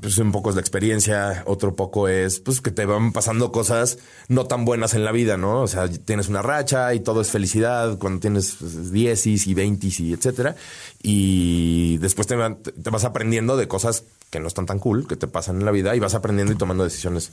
[0.00, 3.98] pues un poco es la experiencia, otro poco es pues que te van pasando cosas
[4.28, 5.62] no tan buenas en la vida, ¿no?
[5.62, 9.86] O sea, tienes una racha y todo es felicidad cuando tienes pues, 10 y 20
[9.98, 10.56] y etcétera.
[11.02, 15.26] Y después te, te vas aprendiendo de cosas que no están tan cool, que te
[15.26, 17.30] pasan en la vida y vas aprendiendo y tomando decisiones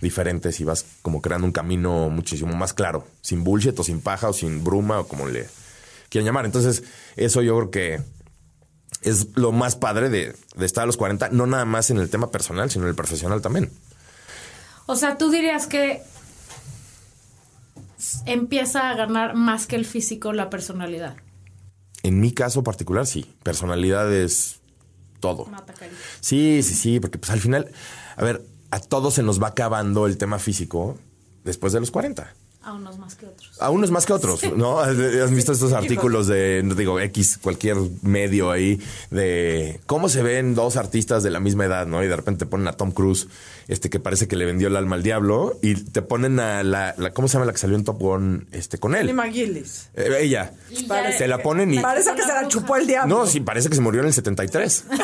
[0.00, 4.28] diferentes y vas como creando un camino muchísimo más claro, sin bullshit o sin paja
[4.28, 5.48] o sin bruma o como le
[6.08, 6.44] quieran llamar.
[6.44, 6.82] Entonces,
[7.16, 8.15] eso yo creo que
[9.06, 12.10] es lo más padre de, de estar a los 40, no nada más en el
[12.10, 13.70] tema personal, sino en el profesional también.
[14.86, 16.02] O sea, tú dirías que
[18.26, 21.16] empieza a ganar más que el físico la personalidad.
[22.02, 23.32] En mi caso particular, sí.
[23.44, 24.60] Personalidad es
[25.20, 25.46] todo.
[25.46, 25.72] Mata.
[26.20, 27.70] Sí, sí, sí, porque pues al final,
[28.16, 30.98] a ver, a todos se nos va acabando el tema físico
[31.44, 32.34] después de los 40.
[32.66, 33.62] A unos más que otros.
[33.62, 34.80] A unos más que otros, ¿no?
[34.80, 40.76] Has visto estos artículos de, digo, X, cualquier medio ahí, de cómo se ven dos
[40.76, 42.02] artistas de la misma edad, ¿no?
[42.02, 43.28] Y de repente ponen a Tom Cruise,
[43.68, 46.94] este que parece que le vendió el alma al diablo, y te ponen a la,
[46.98, 49.06] la- ¿cómo se llama la que salió en Top Gun, este, con él?
[49.06, 49.90] Lima Gillis.
[49.94, 50.52] Eh, ella.
[50.88, 51.80] Parece Se la ponen y...
[51.80, 53.16] Parece que se la chupó el diablo.
[53.18, 54.84] No, sí, parece que se murió en el 73.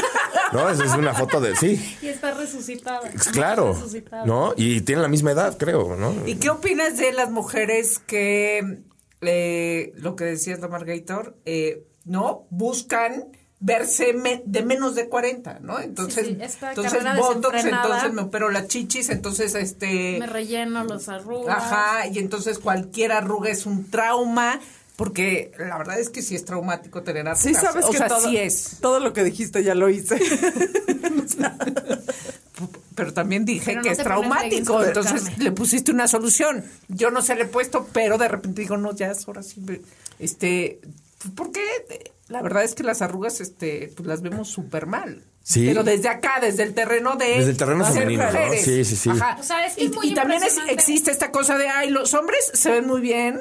[0.53, 1.57] No, esa es una foto de...
[1.57, 3.01] Sí, Y está resucitada.
[3.33, 3.73] claro.
[3.73, 4.27] Resucitada.
[4.27, 4.53] ¿No?
[4.55, 6.15] Y tienen la misma edad, creo, ¿no?
[6.27, 8.81] ¿Y qué opinas de las mujeres que,
[9.23, 12.47] eh, lo que decías la Margator, eh, ¿no?
[12.51, 13.29] Buscan
[13.65, 15.79] verse me- de menos de 40, ¿no?
[15.79, 20.19] Entonces, Sí, sí, esta entonces Botox, entonces me opero las chichis, entonces este...
[20.19, 21.57] Me relleno los arrugas.
[21.57, 24.59] Ajá, y entonces cualquier arruga es un trauma,
[24.97, 27.43] porque la verdad es que sí es traumático tener arrugas.
[27.43, 28.79] Sí sabes o que sea, todo, sí es.
[28.81, 30.19] todo lo que dijiste ya lo hice.
[32.95, 35.45] Pero también dije Pero no que es traumático, entonces carne.
[35.45, 36.65] le pusiste una solución.
[36.89, 39.61] Yo no se le he puesto, pero de repente digo, no, ya es hora sí.
[40.19, 40.79] Este,
[41.35, 42.12] ¿por qué?
[42.29, 45.25] La verdad es que las arrugas, este, pues las vemos súper mal.
[45.43, 45.67] Sí.
[45.67, 47.27] Pero desde acá, desde el terreno de...
[47.39, 48.25] Desde el terreno femenino.
[48.63, 49.11] Sí, sí, sí.
[49.11, 49.37] Ajá.
[49.41, 51.91] O sea, es que y, es muy y también es- existe esta cosa de, ay,
[51.91, 53.41] los hombres se ven muy bien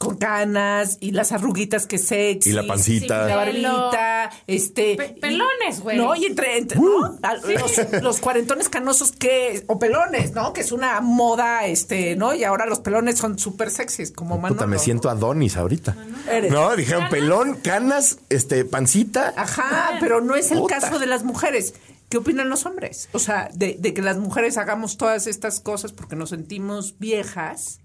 [0.00, 2.48] con canas y las arruguitas que sexy.
[2.48, 3.26] Y la pancita.
[3.26, 4.96] La barbita, este...
[4.96, 5.98] Pe- pelones, güey.
[5.98, 7.00] No, y entre, entre- Uh.
[7.00, 7.18] ¿no?
[7.22, 10.54] A- los, los cuarentones canosos que, o pelones, ¿no?
[10.54, 12.32] Que es una moda, este, ¿no?
[12.34, 14.54] Y ahora los pelones son súper sexys, como Manolo.
[14.54, 15.94] Puta, me siento Adonis ahorita.
[16.30, 16.50] Eres.
[16.50, 17.10] No, dijeron ¿Canas?
[17.12, 19.34] pelón, canas, este, pancita.
[19.36, 20.80] Ajá, pero no es el Puta.
[20.80, 21.74] caso de las mujeres.
[22.08, 23.10] ¿Qué opinan los hombres?
[23.12, 27.80] O sea, de, de que las mujeres hagamos todas estas cosas porque nos sentimos viejas.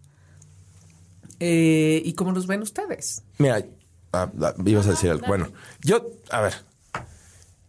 [1.39, 3.23] Eh, ¿Y cómo nos ven ustedes?
[3.37, 3.65] Mira,
[4.13, 5.27] ah, ah, ibas a decir algo.
[5.27, 5.49] Bueno,
[5.81, 6.53] yo, a ver,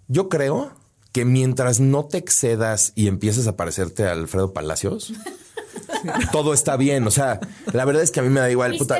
[0.08, 0.72] yo creo
[1.12, 5.12] que mientras no te excedas y empieces a parecerte a Alfredo Palacios,
[6.32, 7.06] todo está bien.
[7.06, 7.40] O sea,
[7.72, 8.72] la verdad es que a mí me da igual.
[8.72, 8.98] ¿Oíste, puta.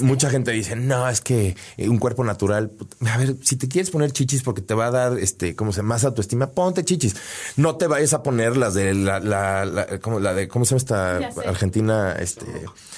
[0.00, 2.70] Mucha gente dice, no, es que eh, un cuerpo natural.
[2.70, 5.72] puta, A ver, si te quieres poner chichis porque te va a dar, este, ¿cómo
[5.72, 5.94] se llama?
[5.96, 7.16] Más autoestima, ponte chichis.
[7.56, 10.78] No te vayas a poner las de la, la, la- ¿cómo, la de, ¿cómo se
[10.78, 11.48] llama esta.
[11.48, 12.12] Argentina?
[12.18, 12.46] Este,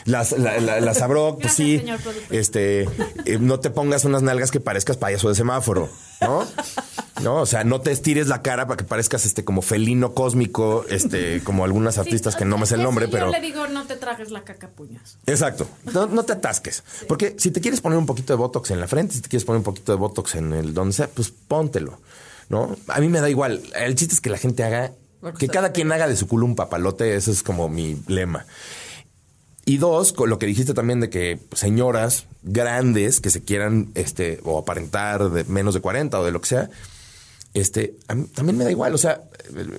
[0.04, 0.80] las, la, la,
[1.40, 1.78] pues sí.
[1.78, 1.98] señor.
[2.30, 2.82] Este,
[3.24, 5.88] eh, no te pongas unas nalgas que parezcas payaso de semáforo,
[6.20, 6.46] ¿no?
[7.22, 10.84] No, o sea, no te estires la cara para que parezcas este como felino cósmico,
[10.88, 13.30] este, como algunas Sí, artistas que no me sé el eso nombre, yo pero.
[13.30, 15.18] le digo, no te trajes la caca a puños.
[15.26, 15.68] Exacto.
[15.92, 16.84] No, no te atasques.
[17.08, 19.44] Porque si te quieres poner un poquito de Botox en la frente, si te quieres
[19.44, 22.00] poner un poquito de Botox en el donde sea, pues póntelo.
[22.48, 22.76] ¿No?
[22.88, 23.62] A mí me da igual.
[23.74, 24.92] El chiste es que la gente haga,
[25.38, 27.14] que cada quien haga de su culo un papalote.
[27.16, 28.46] Ese es como mi lema.
[29.66, 34.40] Y dos, con lo que dijiste también de que señoras grandes que se quieran, este,
[34.44, 36.70] o aparentar de menos de 40 o de lo que sea,
[37.60, 38.94] este, a mí también me da igual.
[38.94, 39.22] O sea,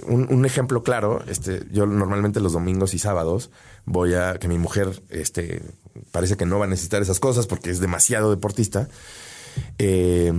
[0.08, 3.50] un, un ejemplo claro, este, yo normalmente los domingos y sábados
[3.86, 5.62] voy a que mi mujer, este,
[6.12, 8.88] parece que no va a necesitar esas cosas porque es demasiado deportista.
[9.78, 10.32] Eh,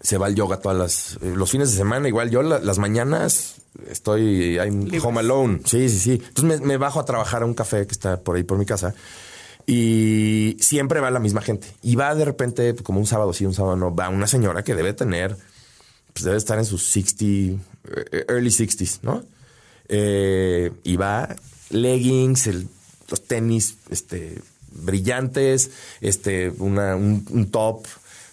[0.00, 2.78] se va al yoga todas las, eh, los fines de semana, igual yo la- las
[2.78, 3.56] mañanas
[3.90, 5.60] estoy I'm home alone.
[5.64, 6.22] Sí, sí, sí.
[6.28, 8.66] Entonces me, me bajo a trabajar a un café que está por ahí por mi
[8.66, 8.94] casa.
[9.66, 11.66] Y siempre va la misma gente.
[11.82, 14.76] Y va de repente, como un sábado sí, un sábado no, va una señora que
[14.76, 15.36] debe tener
[16.16, 19.22] pues debe estar en sus 60, eh, early 60s, ¿no?
[19.88, 21.36] Eh, y va
[21.68, 22.68] leggings, el-
[23.10, 24.40] los tenis este,
[24.72, 27.84] brillantes, este, una, un, un top.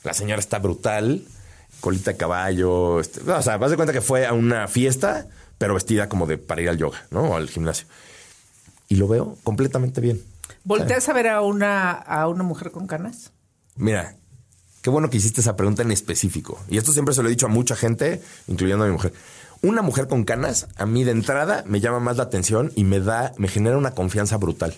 [0.05, 1.25] La señora está brutal,
[1.81, 3.01] colita de caballo.
[3.01, 6.25] este, no, o sea, vas de cuenta que fue a una fiesta, pero vestida como
[6.25, 7.23] de para ir al yoga, ¿no?
[7.31, 7.85] O al gimnasio.
[8.87, 10.23] Y lo veo completamente bien.
[10.63, 13.31] ¿Volteas a ver a una, a una mujer con canas?
[13.75, 14.15] Mira,
[14.83, 16.59] qué bueno que hiciste esa pregunta en específico.
[16.69, 19.13] Y esto siempre se lo he dicho a mucha gente, incluyendo a mi mujer.
[19.63, 22.99] Una mujer con canas, a mí de entrada me llama más la atención y me
[22.99, 24.75] da, me genera una confianza brutal.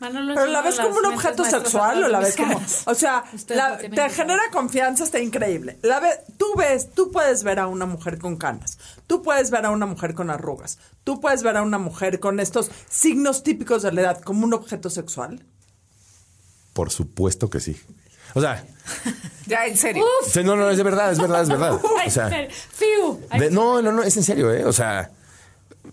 [0.00, 3.78] Manolo Pero la ves como un objeto sexual o la ves como, o sea, la-
[3.78, 5.78] te genera confianza, está increíble.
[5.82, 8.78] La ve, tú ves, tú puedes ver a una mujer con canas,
[9.08, 12.38] tú puedes ver a una mujer con arrugas, tú puedes ver a una mujer con
[12.38, 15.44] estos signos típicos de la edad como un objeto sexual.
[16.74, 17.80] Por supuesto que sí.
[18.34, 18.64] O sea,
[19.46, 20.04] Ya, en serio.
[20.30, 21.72] sí, no, no, es de verdad, es verdad, es verdad.
[22.06, 24.64] O sea, de- no, no, no, es en serio, ¿eh?
[24.64, 25.10] O sea,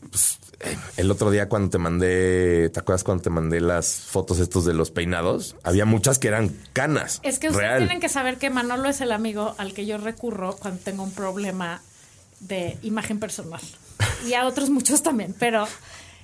[0.10, 4.40] pues, eh, el otro día cuando te mandé, ¿te acuerdas cuando te mandé las fotos
[4.40, 5.56] estos de los peinados?
[5.64, 7.20] Había muchas que eran canas.
[7.24, 7.78] Es que ustedes real.
[7.80, 11.12] tienen que saber que Manolo es el amigo al que yo recurro cuando tengo un
[11.12, 11.82] problema
[12.40, 13.62] de imagen personal.
[14.26, 15.68] Y a otros muchos también, pero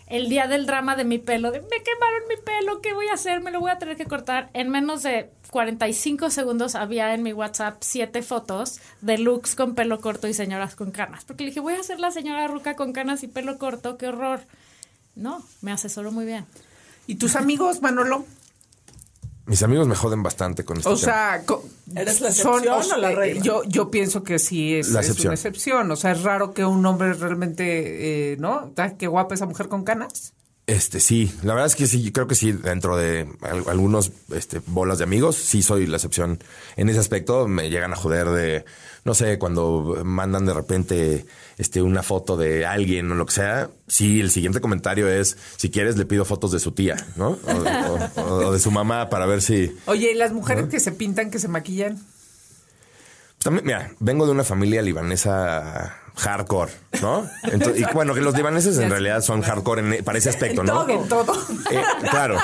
[0.07, 3.13] el día del drama de mi pelo, de me quemaron mi pelo, ¿qué voy a
[3.13, 3.41] hacer?
[3.41, 4.49] Me lo voy a tener que cortar.
[4.53, 9.99] En menos de 45 segundos había en mi WhatsApp siete fotos de looks con pelo
[9.99, 11.25] corto y señoras con canas.
[11.25, 14.07] Porque le dije, voy a ser la señora ruca con canas y pelo corto, qué
[14.07, 14.41] horror.
[15.15, 16.45] No, me asesoró muy bien.
[17.05, 18.25] ¿Y tus amigos, Manolo?
[19.47, 21.05] Mis amigos me joden bastante con este O tema.
[21.05, 21.63] sea, co-
[21.95, 23.41] ¿Eres la excepción o la regla?
[23.41, 25.89] Yo, yo pienso que sí es, La es una excepción.
[25.89, 28.73] O sea, es raro que un hombre realmente, eh, ¿no?
[28.99, 30.33] Qué guapa esa mujer con canas.
[30.67, 34.61] Este, sí, la verdad es que sí, creo que sí, dentro de al- algunos este,
[34.67, 36.39] bolas de amigos, sí soy la excepción.
[36.75, 38.65] En ese aspecto me llegan a joder de,
[39.07, 41.25] no sé, cuando mandan de repente
[41.57, 43.69] este, una foto de alguien o lo que sea.
[43.87, 47.29] Sí, el siguiente comentario es, si quieres le pido fotos de su tía, ¿no?
[47.43, 49.75] O, o- o- o de su mamá para ver si...
[49.85, 51.95] Oye, ¿y las mujeres que se pintan, que se maquillan?
[51.95, 57.29] Pues también, mira, vengo de una familia libanesa hardcore, ¿no?
[57.43, 60.85] Entonces, y bueno, que los libaneses en realidad son hardcore en- para ese aspecto, ¿no?
[60.85, 60.89] todo.
[60.89, 61.33] En todo.
[61.71, 62.39] Eh, claro.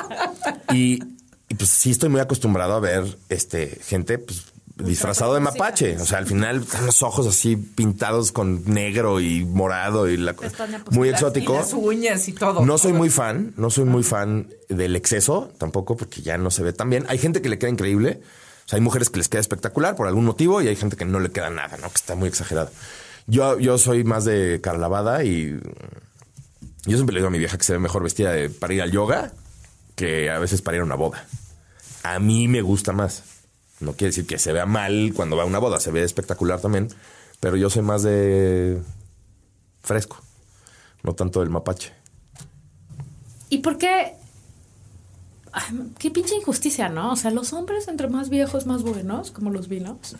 [0.71, 1.04] Y,
[1.49, 5.97] y, pues sí estoy muy acostumbrado a ver este gente pues, disfrazado de mapache.
[5.97, 10.33] O sea, al final están los ojos así pintados con negro y morado y la
[10.33, 11.53] co- Pestaña muy Y exótico.
[11.55, 12.65] las uñas y todo.
[12.65, 16.63] No soy muy fan, no soy muy fan del exceso tampoco porque ya no se
[16.63, 17.05] ve tan bien.
[17.09, 18.21] Hay gente que le queda increíble.
[18.65, 21.05] O sea, hay mujeres que les queda espectacular por algún motivo y hay gente que
[21.05, 21.89] no le queda nada, ¿no?
[21.89, 22.71] Que está muy exagerado.
[23.27, 25.59] Yo, yo soy más de cara lavada y
[26.86, 28.81] yo siempre le digo a mi vieja que se ve mejor vestida de- para ir
[28.81, 29.31] al yoga
[29.95, 31.25] que a veces para ir a una boda.
[32.03, 33.23] A mí me gusta más.
[33.83, 36.59] No quiere decir que se vea mal cuando va a una boda, se ve espectacular
[36.59, 36.87] también,
[37.39, 38.81] pero yo soy más de
[39.81, 40.17] fresco,
[41.03, 41.93] no tanto del mapache.
[43.49, 44.15] ¿Y por qué?
[45.51, 47.11] Ay, qué pinche injusticia, ¿no?
[47.11, 50.15] O sea, los hombres entre más viejos, más buenos, como los vinos.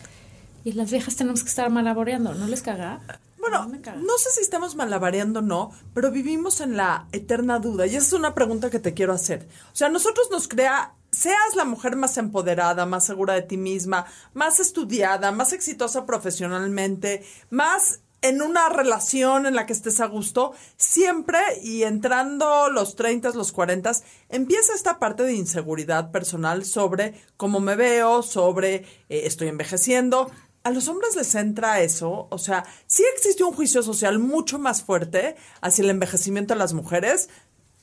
[0.64, 3.00] Y las viejas tenemos que estar malaboreando, ¿no les caga?
[3.38, 7.86] Bueno, no sé si estamos malabareando o no, pero vivimos en la eterna duda.
[7.86, 9.46] Y esa es una pregunta que te quiero hacer.
[9.72, 14.06] O sea, nosotros nos crea, seas la mujer más empoderada, más segura de ti misma,
[14.32, 20.54] más estudiada, más exitosa profesionalmente, más en una relación en la que estés a gusto,
[20.78, 23.92] siempre y entrando los 30, los 40,
[24.30, 28.84] empieza esta parte de inseguridad personal sobre cómo me veo, sobre eh,
[29.24, 30.30] estoy envejeciendo.
[30.62, 34.82] A los hombres les entra eso, o sea, sí existe un juicio social mucho más
[34.82, 37.28] fuerte hacia el envejecimiento de las mujeres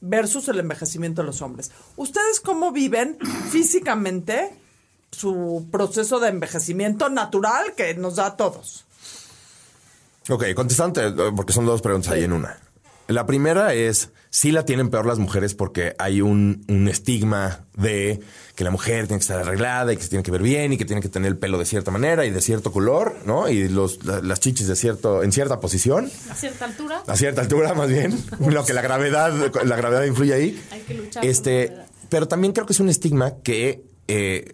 [0.02, 1.72] versus el envejecimiento de los hombres.
[1.96, 3.18] ¿Ustedes cómo viven
[3.50, 4.58] físicamente
[5.12, 8.86] su proceso de envejecimiento natural que nos da a todos?
[10.30, 12.58] Ok, contestante, eh, porque son dos preguntas ahí en una.
[13.12, 18.20] La primera es, sí la tienen peor las mujeres porque hay un, un estigma de
[18.56, 20.78] que la mujer tiene que estar arreglada y que se tiene que ver bien y
[20.78, 23.50] que tiene que tener el pelo de cierta manera y de cierto color, ¿no?
[23.50, 27.04] Y los, la- las chichis de cierto, en cierta posición, A cierta altura.
[27.08, 29.34] a cierta altura más bien, lo que la gravedad,
[29.66, 30.64] la gravedad influye ahí.
[30.72, 34.54] Hay que luchar por Este, la pero también creo que es un estigma que eh,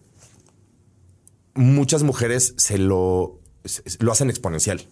[1.53, 4.85] muchas mujeres se lo, se- lo hacen exponencial.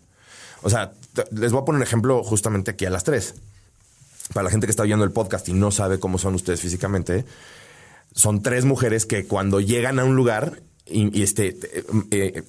[0.61, 0.93] O sea,
[1.31, 3.35] les voy a poner un ejemplo justamente aquí a las tres.
[4.33, 7.25] Para la gente que está oyendo el podcast y no sabe cómo son ustedes físicamente,
[8.13, 12.43] son tres mujeres que cuando llegan a un lugar y, y este eh, eh,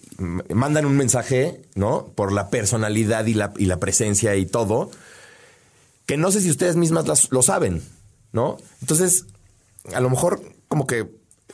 [0.54, 2.06] mandan un mensaje, ¿no?
[2.14, 4.90] Por la personalidad y la, y la presencia y todo,
[6.06, 7.82] que no sé si ustedes mismas las- lo saben,
[8.32, 8.56] ¿no?
[8.80, 9.26] Entonces,
[9.94, 11.06] a lo mejor como que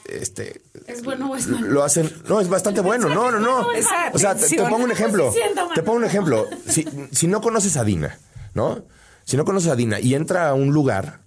[0.09, 1.69] este ¿Es bueno o es malo?
[1.69, 3.67] lo hacen, no, es bastante bueno, no, no, no.
[4.13, 5.33] O sea, te, te pongo un ejemplo.
[5.75, 6.47] Te pongo un ejemplo.
[6.69, 8.19] Si, si no conoces a Dina,
[8.55, 8.85] ¿no?
[9.25, 11.21] Si no conoces a Dina y entra a un lugar,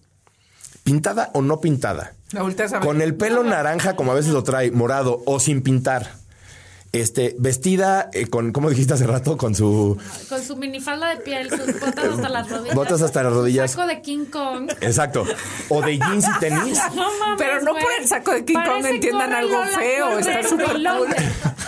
[0.84, 2.14] pintada o no pintada,
[2.82, 6.12] con el pelo naranja, como a veces lo trae, morado o sin pintar,
[6.92, 9.36] este, vestida eh, con, ¿cómo dijiste hace rato?
[9.36, 9.98] Con su.
[10.30, 12.76] Con su minifalda de piel, sus botas hasta las rodillas.
[12.76, 13.72] Botas hasta las rodillas.
[13.72, 14.72] saco de King Kong.
[14.80, 15.26] Exacto.
[15.68, 16.80] O de jeans y tenis.
[16.96, 17.84] No mames, Pero no güey.
[17.84, 21.08] por el saco de King Kong entiendan algo feo, está súper cool.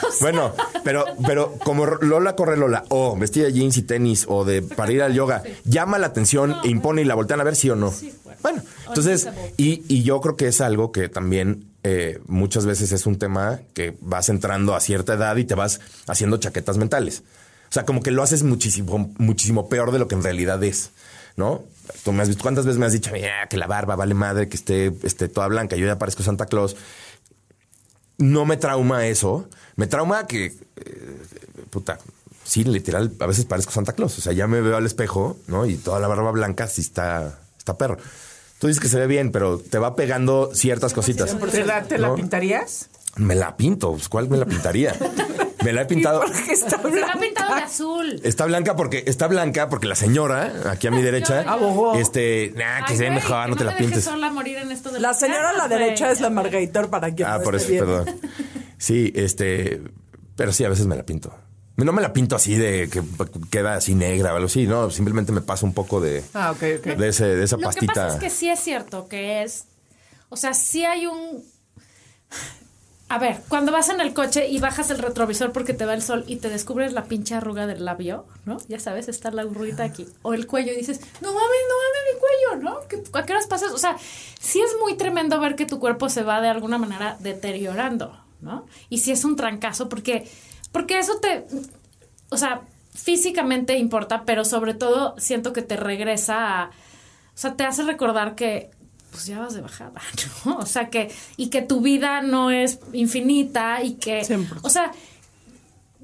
[0.22, 4.62] Bueno, pero, pero como Lola corre Lola, o vestida de jeans y tenis, o de
[4.62, 7.70] para ir al yoga, llama la atención e impone y la voltean a ver sí
[7.70, 7.92] o no.
[7.92, 8.62] Sí, bueno.
[8.88, 13.18] Entonces, y, y yo creo que es algo que también eh, muchas veces es un
[13.18, 17.24] tema que vas entrando a cierta edad y te vas haciendo chaquetas mentales.
[17.70, 20.92] O sea, como que lo haces muchísimo, muchísimo peor de lo que en realidad es,
[21.36, 21.64] ¿no?
[22.04, 24.50] Tú me has visto, ¿cuántas veces me has dicho, mira, que la barba vale madre,
[24.50, 26.76] que esté, esté toda blanca, yo ya parezco Santa Claus?
[28.18, 31.22] No me trauma eso, me trauma que, eh,
[31.70, 32.00] puta,
[32.44, 34.18] sí, literal, a veces parezco Santa Claus.
[34.18, 35.66] O sea, ya me veo al espejo, ¿no?
[35.66, 37.98] Y toda la barba blanca sí está, está perro.
[38.60, 41.36] Tú dices que se ve bien, pero te va pegando ciertas cositas.
[41.52, 42.90] ¿Te la, te la pintarías?
[43.18, 44.96] Me la pinto, pues, ¿cuál me la pintaría?
[45.64, 46.22] Me la he pintado.
[46.26, 47.20] Porque está Se lo ha blanca.
[47.20, 48.22] pintado de azul.
[48.24, 51.96] Está blanca porque está blanca porque la señora aquí a mi derecha, Abogó.
[51.96, 54.04] este, nah, que Ay, se ve güey, mejor, que no te la dejes pintes.
[54.04, 55.80] sola morir en esto de La las señora a la güey.
[55.80, 58.20] derecha es la Margator para quien Ah, no por esté eso, perdón.
[58.78, 59.82] Sí, este,
[60.36, 61.34] pero sí, a veces me la pinto.
[61.78, 63.04] No me la pinto así de que
[63.52, 66.64] queda así negra o algo así, no, simplemente me paso un poco de, Ah, ok,
[66.80, 66.86] ok.
[66.98, 67.94] de, ese, de esa Lo que pastita.
[67.94, 69.66] pasa es que sí es cierto que es.
[70.30, 71.44] O sea, sí hay un.
[73.10, 76.02] A ver, cuando vas en el coche y bajas el retrovisor porque te va el
[76.02, 78.58] sol y te descubres la pinche arruga del labio, ¿no?
[78.68, 80.06] Ya sabes, está la arruguita aquí.
[80.24, 82.88] O el cuello y dices, no mames, no mames mi cuello, ¿no?
[82.90, 83.72] Que, ¿A qué horas pasas?
[83.72, 87.16] O sea, sí es muy tremendo ver que tu cuerpo se va de alguna manera
[87.22, 88.66] deteriorando, ¿no?
[88.90, 90.28] Y sí es un trancazo porque,
[90.74, 91.46] porque eso te.
[92.30, 96.66] O sea, físicamente importa, pero sobre todo siento que te regresa a.
[96.68, 98.72] O sea, te hace recordar que
[99.18, 100.00] pues ya vas de bajada,
[100.46, 100.58] ¿no?
[100.58, 104.60] O sea, que y que tu vida no es infinita y que Siempre.
[104.62, 104.92] o sea,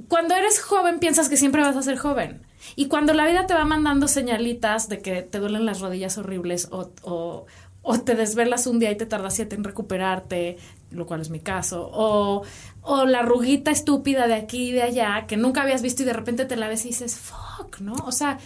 [0.08, 2.42] cuando eres joven piensas que siempre vas a ser joven.
[2.76, 6.70] Y cuando la vida te va mandando señalitas de que te duelen las rodillas horribles
[6.72, 7.46] o, o,
[7.84, 10.58] o te desvelas un día y te tardas siete en recuperarte,
[10.90, 12.42] lo cual es mi caso, o,
[12.82, 16.14] o la ruguita estúpida de aquí y de allá que nunca habías visto y de
[16.14, 17.94] repente te la ves y dices, fuck, ¿no?
[18.06, 18.40] O sea,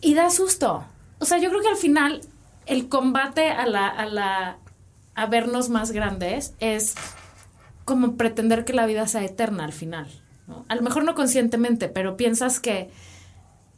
[0.00, 0.84] y da susto.
[1.18, 2.22] O sea, yo creo que al final
[2.68, 4.58] el combate a la, a la
[5.18, 6.94] a vernos más grandes es
[7.84, 10.06] como pretender que la vida sea eterna al final.
[10.46, 10.64] ¿no?
[10.68, 12.88] A lo mejor no conscientemente, pero piensas que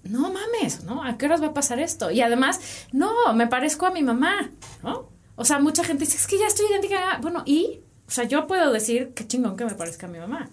[0.02, 1.02] no mames, ¿no?
[1.02, 2.10] ¿A qué horas va a pasar esto?
[2.10, 2.60] Y además,
[2.92, 4.50] no, me parezco a mi mamá,
[4.82, 5.08] ¿no?
[5.36, 7.18] O sea, mucha gente dice, es que ya estoy idéntica.
[7.22, 10.50] Bueno, y, o sea, yo puedo decir que chingón que me parezca a mi mamá.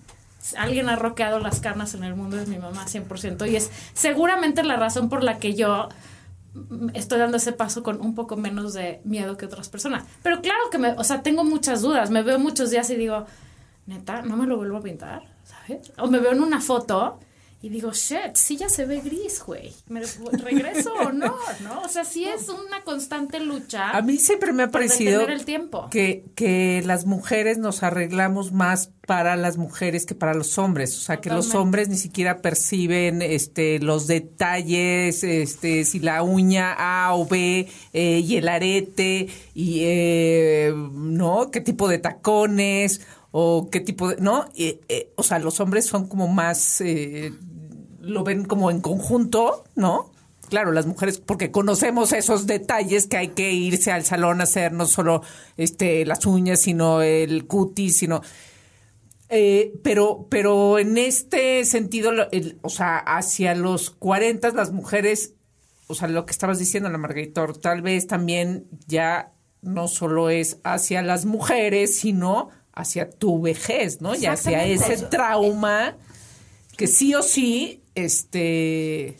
[0.57, 4.63] Alguien ha roqueado las carnas en el mundo es mi mamá 100% y es seguramente
[4.63, 5.89] la razón por la que yo
[6.93, 10.05] estoy dando ese paso con un poco menos de miedo que otras personas.
[10.23, 13.25] Pero claro que me, o sea, tengo muchas dudas, me veo muchos días y digo,
[13.85, 15.91] neta, no me lo vuelvo a pintar, ¿sabes?
[15.97, 17.19] O me veo en una foto
[17.59, 19.73] y digo, shit, sí ya se ve gris, güey.
[19.89, 20.01] ¿Me
[20.43, 21.35] regreso o no?
[21.61, 21.81] ¿No?
[21.81, 23.89] O sea, sí es una constante lucha.
[23.91, 25.89] A mí siempre me ha parecido detener el tiempo.
[25.89, 30.95] que, que las mujeres nos arreglamos más para las mujeres que para los hombres.
[30.97, 36.75] O sea, que los hombres ni siquiera perciben este, los detalles, este, si la uña
[36.77, 41.49] A o B eh, y el arete y, eh, ¿no?
[41.51, 43.01] ¿Qué tipo de tacones?
[43.31, 44.45] O qué tipo de, ¿no?
[44.55, 47.33] Eh, o sea, los hombres son como más, eh,
[48.01, 50.11] lo ven como en conjunto, ¿no?
[50.49, 54.71] Claro, las mujeres, porque conocemos esos detalles que hay que irse al salón a hacer,
[54.71, 55.21] no solo
[55.57, 58.21] este, las uñas, sino el cutis, sino...
[59.29, 65.33] Eh, pero, pero en este sentido, el- o sea, hacia los 40 las mujeres,
[65.87, 70.59] o sea, lo que estabas diciendo, la Margaritor, tal vez también ya no solo es
[70.63, 74.15] hacia las mujeres, sino hacia tu vejez, ¿no?
[74.15, 75.95] Y hacia ese trauma
[76.77, 79.17] que sí o sí, este,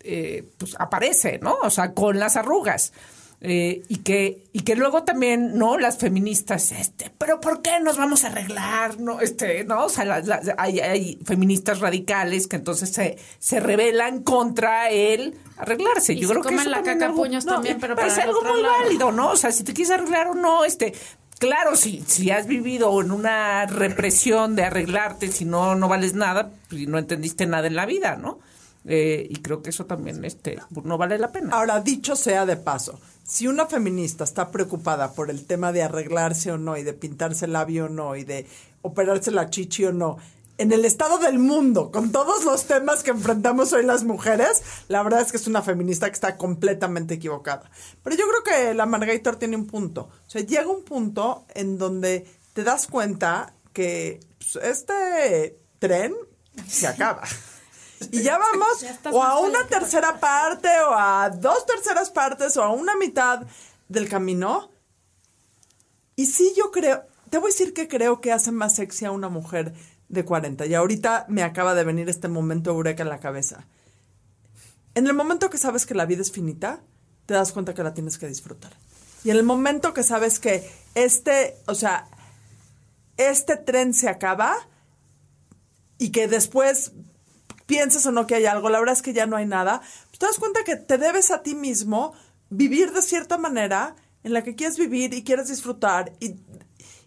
[0.00, 1.56] eh, pues aparece, ¿no?
[1.62, 2.92] O sea, con las arrugas.
[3.40, 7.96] Eh, y que y que luego también no las feministas este pero por qué nos
[7.96, 12.56] vamos a arreglar no este no o sea las- las- hay, hay feministas radicales que
[12.56, 17.06] entonces se, se rebelan contra el arreglarse Y yo se creo que eso la caca
[17.06, 18.74] algo- puños también, pero es para algo muy lado.
[18.82, 20.92] válido no o sea si te quieres arreglar o no este
[21.38, 26.50] Claro, si, si has vivido en una represión de arreglarte, si no, no vales nada,
[26.68, 28.40] pues no entendiste nada en la vida, ¿no?
[28.84, 31.50] Eh, y creo que eso también este, no vale la pena.
[31.52, 36.50] Ahora, dicho sea de paso, si una feminista está preocupada por el tema de arreglarse
[36.50, 38.46] o no, y de pintarse el labio o no, y de
[38.82, 40.16] operarse la chichi o no,
[40.58, 45.04] en el estado del mundo, con todos los temas que enfrentamos hoy las mujeres, la
[45.04, 47.70] verdad es que es una feminista que está completamente equivocada.
[48.02, 50.10] Pero yo creo que la Margator tiene un punto.
[50.26, 56.14] O sea, llega un punto en donde te das cuenta que pues, este tren
[56.66, 57.22] se acaba.
[58.10, 62.64] Y ya vamos Ya o a una tercera parte o a dos terceras partes o
[62.64, 63.46] a una mitad
[63.88, 64.70] del camino.
[66.16, 69.12] Y sí, yo creo, te voy a decir que creo que hace más sexy a
[69.12, 69.72] una mujer
[70.08, 70.66] de 40.
[70.66, 73.66] Y ahorita me acaba de venir este momento eureka en la cabeza.
[74.94, 76.80] En el momento que sabes que la vida es finita,
[77.26, 78.72] te das cuenta que la tienes que disfrutar.
[79.24, 82.08] Y en el momento que sabes que este, o sea,
[83.16, 84.56] este tren se acaba
[85.98, 86.92] y que después
[87.66, 90.18] piensas o no que hay algo, la verdad es que ya no hay nada, pues
[90.18, 92.14] te das cuenta que te debes a ti mismo
[92.48, 96.36] vivir de cierta manera en la que quieres vivir y quieres disfrutar y,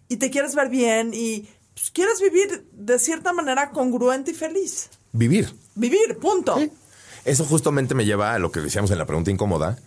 [0.08, 4.88] y te quieres ver bien y pues, quieres vivir de cierta manera congruente y feliz.
[5.12, 5.54] Vivir.
[5.74, 6.58] Vivir, punto.
[7.24, 9.78] Eso justamente me lleva a lo que decíamos en la pregunta incómoda.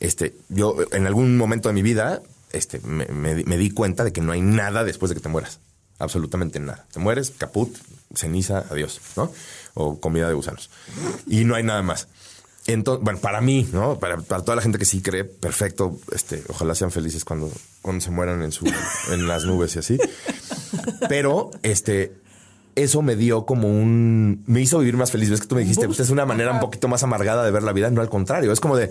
[0.00, 2.22] Este, yo en algún momento de mi vida
[2.52, 5.20] este, me, me di- me di cuenta de que no hay nada después de que
[5.20, 5.60] te mueras.
[5.98, 6.86] Absolutamente nada.
[6.92, 7.74] Te mueres, caput,
[8.14, 9.32] ceniza, adiós, ¿no?
[9.74, 10.70] O comida de gusanos.
[11.26, 12.08] Y no hay nada más.
[12.66, 13.98] Entonces, bueno, para mí, ¿no?
[13.98, 15.98] Para, para toda la gente que sí cree, perfecto.
[16.12, 17.50] Este, ojalá sean felices cuando,
[17.82, 18.66] cuando se mueran en su,
[19.10, 19.98] en las nubes y así.
[21.08, 22.14] Pero, este,
[22.74, 24.42] eso me dio como un.
[24.46, 25.30] Me hizo vivir más feliz.
[25.30, 27.62] Ves que tú me dijiste, pues es una manera un poquito más amargada de ver
[27.62, 27.90] la vida.
[27.90, 28.52] No al contrario.
[28.52, 28.90] Es como de,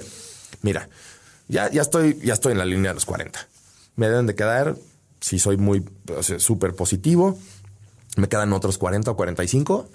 [0.62, 0.90] mira,
[1.48, 3.48] ya, ya estoy, ya estoy en la línea de los 40.
[3.96, 4.76] Me deben de quedar,
[5.20, 7.38] si soy muy o sea, súper positivo,
[8.16, 9.90] me quedan otros 40 o 45.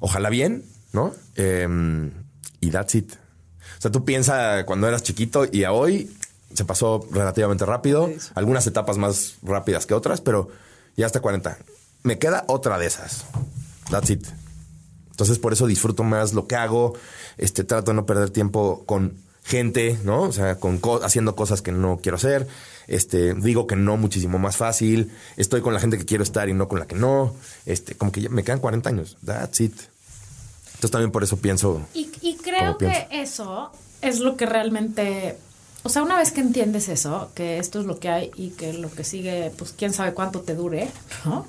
[0.00, 1.14] Ojalá bien, ¿no?
[1.36, 2.12] Em,
[2.60, 3.12] y that's it.
[3.12, 6.10] O sea, tú piensas cuando eras chiquito y a hoy
[6.54, 8.10] se pasó relativamente rápido.
[8.34, 10.48] Algunas etapas más rápidas que otras, pero
[10.96, 11.58] ya hasta 40.
[12.02, 13.24] Me queda otra de esas.
[13.90, 14.26] That's it.
[15.10, 16.94] Entonces, por eso disfruto más lo que hago.
[17.38, 19.14] Este, trato de no perder tiempo con
[19.44, 20.22] gente, ¿no?
[20.22, 22.46] O sea, con co- haciendo cosas que no quiero hacer.
[22.88, 25.12] Este, digo que no muchísimo más fácil.
[25.36, 27.34] Estoy con la gente que quiero estar y no con la que no.
[27.66, 29.16] Este, como que ya me quedan 40 años.
[29.24, 29.74] That's it.
[30.74, 31.82] Entonces también por eso pienso.
[31.94, 33.70] Y, y creo que eso
[34.00, 35.38] es lo que realmente,
[35.84, 38.72] o sea, una vez que entiendes eso, que esto es lo que hay y que
[38.72, 40.88] lo que sigue, pues quién sabe cuánto te dure,
[41.24, 41.46] ¿no?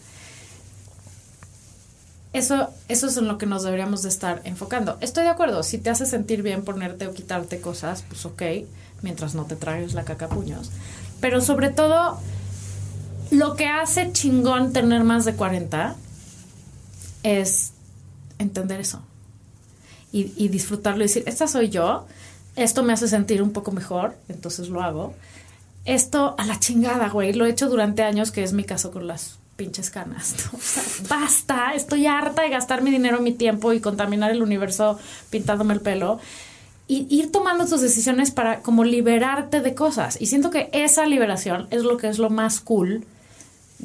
[2.34, 4.98] Eso, eso es en lo que nos deberíamos de estar enfocando.
[5.02, 8.42] Estoy de acuerdo, si te hace sentir bien ponerte o quitarte cosas, pues ok,
[9.04, 10.72] mientras no te tragues la caca puños.
[11.22, 12.18] Pero sobre todo,
[13.30, 15.96] lo que hace chingón tener más de 40
[17.22, 17.74] es
[18.40, 19.04] entender eso
[20.12, 22.08] y, y disfrutarlo y decir, esta soy yo,
[22.56, 25.14] esto me hace sentir un poco mejor, entonces lo hago.
[25.86, 29.08] Esto a la chingada, güey, lo he hecho durante años, que es mi caso con
[29.08, 30.36] las pinches canas.
[30.46, 30.58] ¿no?
[30.58, 35.00] O sea, basta, estoy harta de gastar mi dinero, mi tiempo y contaminar el universo
[35.30, 36.20] pintándome el pelo.
[36.88, 40.22] Y ir tomando tus decisiones para como liberarte de cosas.
[40.22, 43.06] Y siento que esa liberación es lo que es lo más cool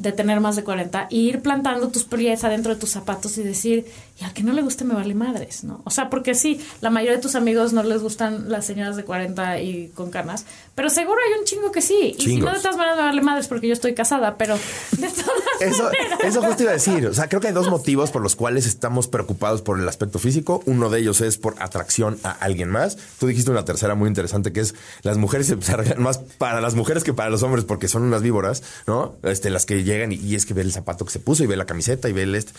[0.01, 3.43] de tener más de 40 y ir plantando tus pies adentro de tus zapatos y
[3.43, 3.85] decir,
[4.19, 5.81] y al que no le guste me vale madres, ¿no?
[5.83, 9.03] O sea, porque sí, la mayoría de tus amigos no les gustan las señoras de
[9.03, 10.45] 40 y con canas,
[10.75, 12.15] pero seguro hay un chingo que sí.
[12.17, 14.57] Y si no, de todas maneras me vale madres porque yo estoy casada, pero
[14.97, 15.89] de todas Eso,
[16.23, 17.07] eso justo iba a decir.
[17.07, 20.19] O sea, creo que hay dos motivos por los cuales estamos preocupados por el aspecto
[20.19, 20.61] físico.
[20.65, 22.97] Uno de ellos es por atracción a alguien más.
[23.19, 26.61] Tú dijiste una tercera muy interesante que es las mujeres se se arreglan más para
[26.61, 29.15] las mujeres que para los hombres porque son unas víboras, ¿no?
[29.23, 31.47] Este, las que llegan y, y es que ve el zapato que se puso y
[31.47, 32.53] ve la camiseta y ve el este.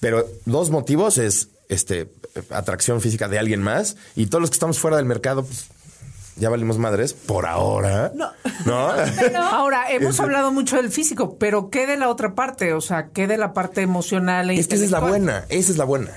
[0.00, 2.12] Pero dos motivos es este
[2.50, 5.66] atracción física de alguien más y todos los que estamos fuera del mercado, pues
[6.36, 8.12] ya valimos madres por ahora.
[8.14, 8.30] No.
[8.64, 8.90] ¿No?
[9.42, 12.74] Ahora, hemos hablado mucho del físico, pero ¿qué de la otra parte?
[12.74, 15.72] O sea, ¿qué de la parte emocional e Es que esa es la buena, esa
[15.72, 16.10] es la buena.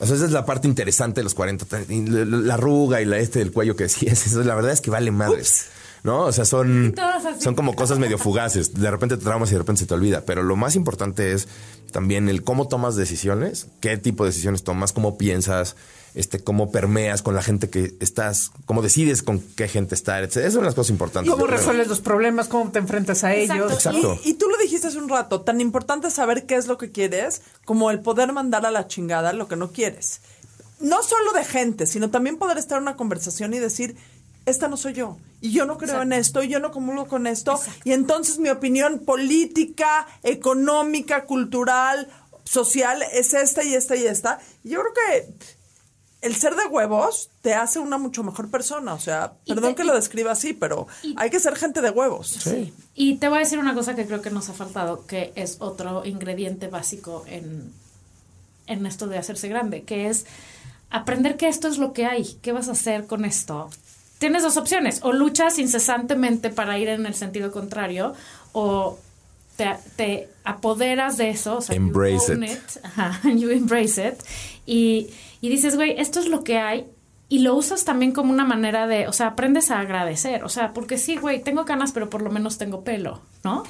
[0.00, 1.66] O sea, esa es la parte interesante de los 40.
[1.88, 4.90] Y La, arruga y la este del cuello que decías, eso la verdad es que
[4.90, 5.66] vale madres.
[6.02, 6.24] ¿No?
[6.24, 7.40] O sea, son, Todas así.
[7.40, 8.74] son como cosas medio fugaces.
[8.74, 10.20] De repente te traumas y de repente se te olvida.
[10.26, 11.48] Pero lo más importante es
[11.94, 15.76] también el cómo tomas decisiones, qué tipo de decisiones tomas, cómo piensas,
[16.16, 20.38] este, cómo permeas con la gente que estás, cómo decides con qué gente estar, etc.
[20.38, 21.30] Esas son las cosas importantes.
[21.30, 21.56] ¿Cómo yo creo.
[21.56, 22.48] resuelves los problemas?
[22.48, 23.66] ¿Cómo te enfrentas a Exacto.
[23.66, 23.72] ellos?
[23.74, 24.18] Exacto.
[24.24, 26.78] Y, y tú lo dijiste hace un rato, tan importante es saber qué es lo
[26.78, 30.20] que quieres como el poder mandar a la chingada lo que no quieres.
[30.80, 33.94] No solo de gente, sino también poder estar en una conversación y decir,
[34.46, 37.26] esta no soy yo, y yo no creo en esto, y yo no comulgo con
[37.26, 42.08] esto, y entonces mi opinión política, económica, cultural,
[42.44, 44.38] social es esta y esta y esta.
[44.62, 45.34] Y yo creo que
[46.20, 48.94] el ser de huevos te hace una mucho mejor persona.
[48.94, 51.80] O sea, Y perdón te- que lo describa así, pero y- hay que ser gente
[51.80, 52.28] de huevos.
[52.28, 52.72] Sí.
[52.94, 55.56] Y te voy a decir una cosa que creo que nos ha faltado, que es
[55.60, 57.72] otro ingrediente básico en,
[58.66, 60.24] en esto de hacerse grande, que es
[60.90, 62.38] aprender que esto es lo que hay.
[62.42, 63.68] ¿Qué vas a hacer con esto?
[64.24, 68.14] Tienes dos opciones, o luchas incesantemente para ir en el sentido contrario,
[68.52, 68.98] o
[69.58, 72.60] te, te apoderas de eso, o sea, you Embrace it.
[72.82, 74.14] Ajá, you embrace it.
[74.64, 75.10] Y,
[75.42, 76.86] y dices, güey, esto es lo que hay.
[77.26, 80.44] Y lo usas también como una manera de, o sea, aprendes a agradecer.
[80.44, 83.64] O sea, porque sí, güey, tengo canas, pero por lo menos tengo pelo, ¿no?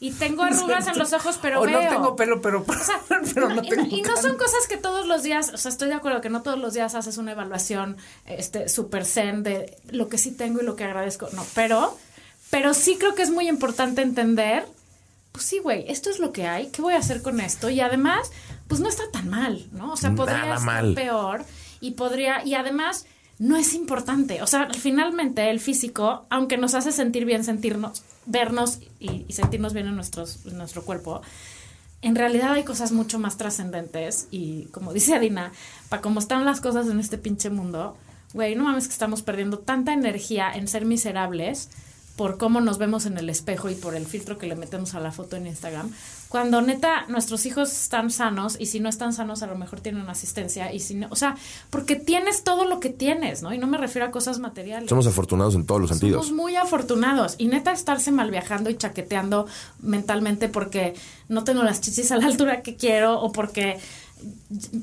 [0.00, 1.82] Y tengo arrugas en los ojos, pero o veo.
[1.82, 3.00] no tengo pelo, pero, O sea,
[3.34, 5.70] pero no- no y, tengo y no son cosas que todos los días, o sea,
[5.70, 9.76] estoy de acuerdo que no todos los días haces una evaluación este super zen de
[9.90, 11.96] lo que sí tengo y lo que agradezco, no, pero
[12.50, 14.64] Pero sí creo que es muy importante entender,
[15.32, 17.68] pues sí, güey, esto es lo que hay, ¿qué voy a hacer con esto?
[17.68, 18.30] Y además,
[18.68, 19.92] pues no está tan mal, ¿no?
[19.92, 20.94] O sea, podría estar mal.
[20.94, 21.44] peor
[21.80, 23.06] y podría, y además
[23.38, 24.42] no es importante.
[24.42, 29.86] O sea, finalmente el físico, aunque nos hace sentir bien sentirnos, vernos y, sentirnos bien
[29.86, 31.22] en, nuestros, en nuestro cuerpo,
[32.02, 35.52] en realidad hay cosas mucho más trascendentes y como dice Adina,
[35.88, 37.96] para cómo están las cosas en este pinche mundo,
[38.34, 41.70] güey, no mames que estamos perdiendo tanta energía en ser miserables
[42.16, 45.00] por cómo nos vemos en el espejo y por el filtro que le metemos a
[45.00, 45.90] la foto en Instagram,
[46.34, 50.08] cuando neta nuestros hijos están sanos y si no están sanos a lo mejor tienen
[50.08, 51.36] asistencia y si no, o sea,
[51.70, 53.54] porque tienes todo lo que tienes, ¿no?
[53.54, 54.88] Y no me refiero a cosas materiales.
[54.88, 56.26] Somos afortunados en todos los sentidos.
[56.26, 57.36] Somos muy afortunados.
[57.38, 59.46] Y neta, estarse mal viajando y chaqueteando
[59.80, 60.94] mentalmente porque
[61.28, 63.78] no tengo las chichis a la altura que quiero o porque,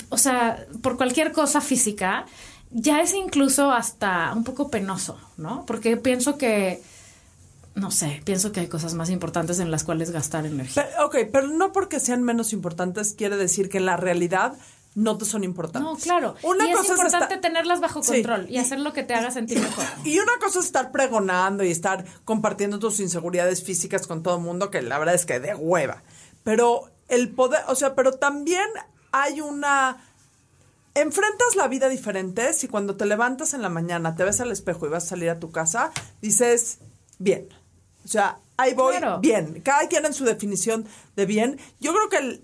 [0.08, 2.28] o sea, por cualquier cosa física,
[2.72, 5.66] ya es incluso hasta un poco penoso, ¿no?
[5.66, 6.82] Porque pienso que,
[7.76, 10.88] no sé, pienso que hay cosas más importantes en las cuales gastar energía.
[10.90, 14.54] Pero, ok, pero no porque sean menos importantes quiere decir que en la realidad
[14.94, 15.90] no te son importantes.
[15.90, 16.36] No, claro.
[16.44, 18.16] Una y es cosa importante tenerlas bajo Sí.
[18.16, 19.86] control y hacer lo que te haga sentir mejor.
[20.04, 24.42] Y una cosa es estar pregonando y estar compartiendo tus inseguridades físicas con todo el
[24.42, 26.04] mundo, que la verdad es que de hueva.
[26.44, 28.68] Pero el poder, o sea, pero también
[29.14, 30.06] hay una...
[30.94, 34.86] Enfrentas la vida diferente si cuando te levantas en la mañana, te ves al espejo
[34.86, 35.92] y vas a salir a tu casa,
[36.22, 36.80] dices,
[37.18, 37.48] bien.
[38.04, 39.20] O sea, ahí voy, Claro.
[39.20, 39.62] bien.
[39.64, 40.86] Cada quien en su definición
[41.16, 41.60] de bien.
[41.80, 42.44] Yo creo que el,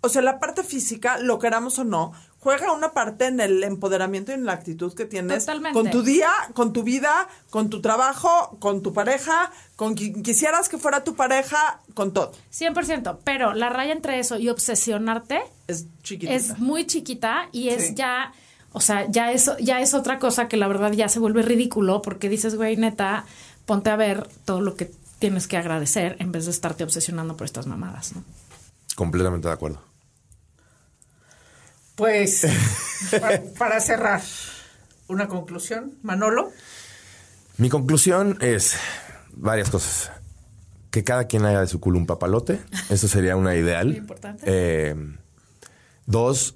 [0.00, 4.32] o sea, la parte física, lo queramos o no, juega una parte en el empoderamiento
[4.32, 5.78] y en la actitud que tienes Totalmente.
[5.78, 10.68] con tu día, con tu vida, con tu trabajo, con tu pareja, con quien quisieras
[10.68, 12.32] que fuera tu pareja, con todo.
[12.50, 16.34] 100%, pero la raya entre eso y obsesionarte Es chiquitita.
[16.34, 17.94] es muy chiquita y es Sí.
[17.94, 18.32] ya,
[18.72, 22.02] o sea, ya es, ya es otra cosa que la verdad ya se vuelve ridículo
[22.02, 23.24] porque dices, güey, neta,
[23.66, 27.44] ponte a ver todo lo que tienes que agradecer en vez de estarte obsesionando por
[27.44, 28.24] estas mamadas, ¿no?
[28.96, 29.80] Completamente de acuerdo.
[31.94, 32.46] Pues,
[33.20, 34.22] pa- para cerrar,
[35.08, 35.94] una conclusión.
[36.02, 36.50] Manolo.
[37.58, 38.74] Mi conclusión es
[39.32, 40.10] varias cosas.
[40.90, 42.60] Que cada quien haga de su culo un papalote.
[42.90, 43.88] Eso sería una ideal.
[43.88, 44.44] Muy importante.
[44.46, 44.94] Eh,
[46.06, 46.54] dos,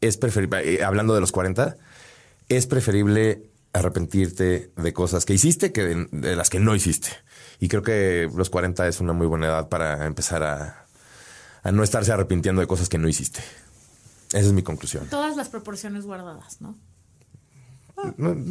[0.00, 1.76] es preferible, eh, hablando de los 40,
[2.48, 7.08] es preferible arrepentirte de cosas que hiciste que de, de las que no hiciste.
[7.58, 10.86] Y creo que los 40 es una muy buena edad para empezar a,
[11.62, 13.40] a no estarse arrepintiendo de cosas que no hiciste.
[14.28, 15.06] Esa es mi conclusión.
[15.08, 16.76] Todas las proporciones guardadas, ¿no?
[17.96, 18.42] Cada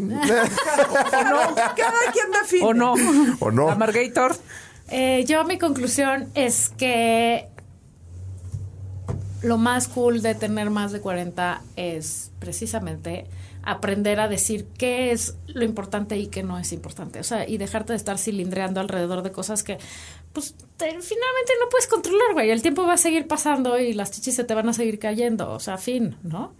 [2.13, 2.65] quien define.
[2.65, 2.93] ¿O no?
[3.39, 3.69] ¿O no?
[3.69, 4.35] Amargator.
[4.89, 7.47] Eh, yo mi conclusión es que
[9.41, 13.25] lo más cool de tener más de 40 es precisamente
[13.63, 17.19] aprender a decir qué es lo importante y qué no es importante.
[17.19, 19.77] O sea, y dejarte de estar cilindreando alrededor de cosas que,
[20.33, 22.49] pues, te- finalmente no puedes controlar, güey.
[22.49, 25.51] El tiempo va a seguir pasando y las chichis se te van a seguir cayendo.
[25.51, 26.53] O sea, fin, ¿no?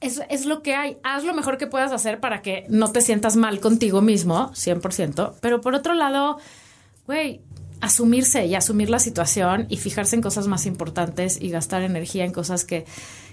[0.00, 0.98] Es, es lo que hay.
[1.02, 5.34] Haz lo mejor que puedas hacer para que no te sientas mal contigo mismo, 100%.
[5.40, 6.38] Pero por otro lado,
[7.06, 7.40] güey,
[7.80, 12.32] asumirse y asumir la situación y fijarse en cosas más importantes y gastar energía en
[12.32, 12.84] cosas que,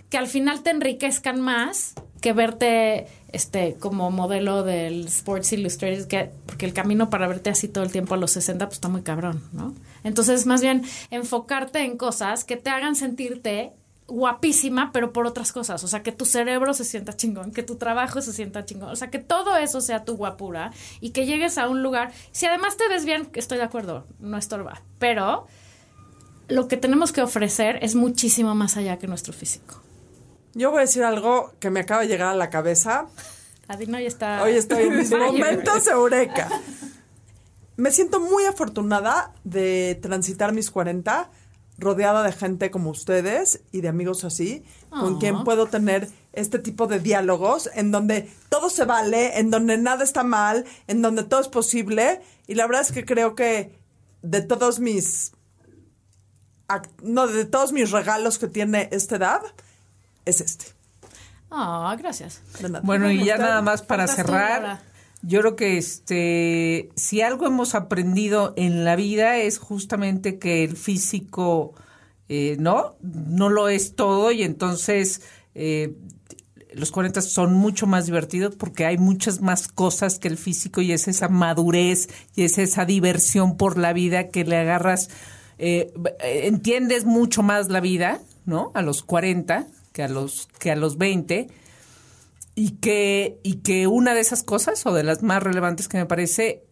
[0.10, 1.94] que al final te enriquezcan más
[2.26, 7.68] que verte este como modelo del Sports Illustrated, que, porque el camino para verte así
[7.68, 9.76] todo el tiempo a los 60 pues está muy cabrón, ¿no?
[10.04, 13.74] Entonces, más bien, enfocarte en cosas que te hagan sentirte
[14.08, 15.84] guapísima, pero por otras cosas.
[15.84, 18.90] O sea, que tu cerebro se sienta chingón, que tu trabajo se sienta chingón.
[18.90, 20.72] O sea, que todo eso sea tu guapura
[21.02, 22.12] y que llegues a un lugar.
[22.32, 24.82] Si además te ves bien, estoy de acuerdo, no estorba.
[24.98, 25.46] Pero
[26.48, 29.85] lo que tenemos que ofrecer es muchísimo más allá que nuestro físico.
[30.56, 33.08] Yo voy a decir algo que me acaba de llegar a la cabeza.
[33.68, 34.42] Adina hoy está.
[34.42, 36.50] Hoy estoy en mis momentos eureka.
[37.76, 41.30] Me siento muy afortunada de transitar mis 40
[41.78, 45.20] rodeada de gente como ustedes y de amigos así, con Aw.
[45.20, 50.06] quien puedo tener este tipo de diálogos en donde todo se vale, en donde nada
[50.06, 52.22] está mal, en donde todo es posible.
[52.48, 53.78] Y la verdad es que creo que
[54.22, 55.34] de todos mis
[57.04, 59.42] no, de todos mis regalos que tiene esta edad,
[60.26, 60.66] es este.
[61.52, 62.42] Ah, gracias.
[62.84, 64.82] Bueno, y ya nada más para cerrar.
[65.22, 70.78] Yo creo que este, si algo hemos aprendido en la vida es justamente que el
[70.78, 71.74] físico,
[72.30, 75.22] eh, no, no lo es todo y entonces
[75.56, 75.96] eh,
[76.76, 80.92] los 40 son mucho más divertidos porque hay muchas más cosas que el físico y
[80.92, 85.10] es esa madurez y es esa diversión por la vida que le agarras,
[85.58, 88.72] eh, eh, entiendes mucho más la vida, ¿no?
[88.76, 91.48] A los 40 que a los, que a los 20
[92.54, 96.06] y que, y que una de esas cosas, o de las más relevantes que me
[96.06, 96.66] parece,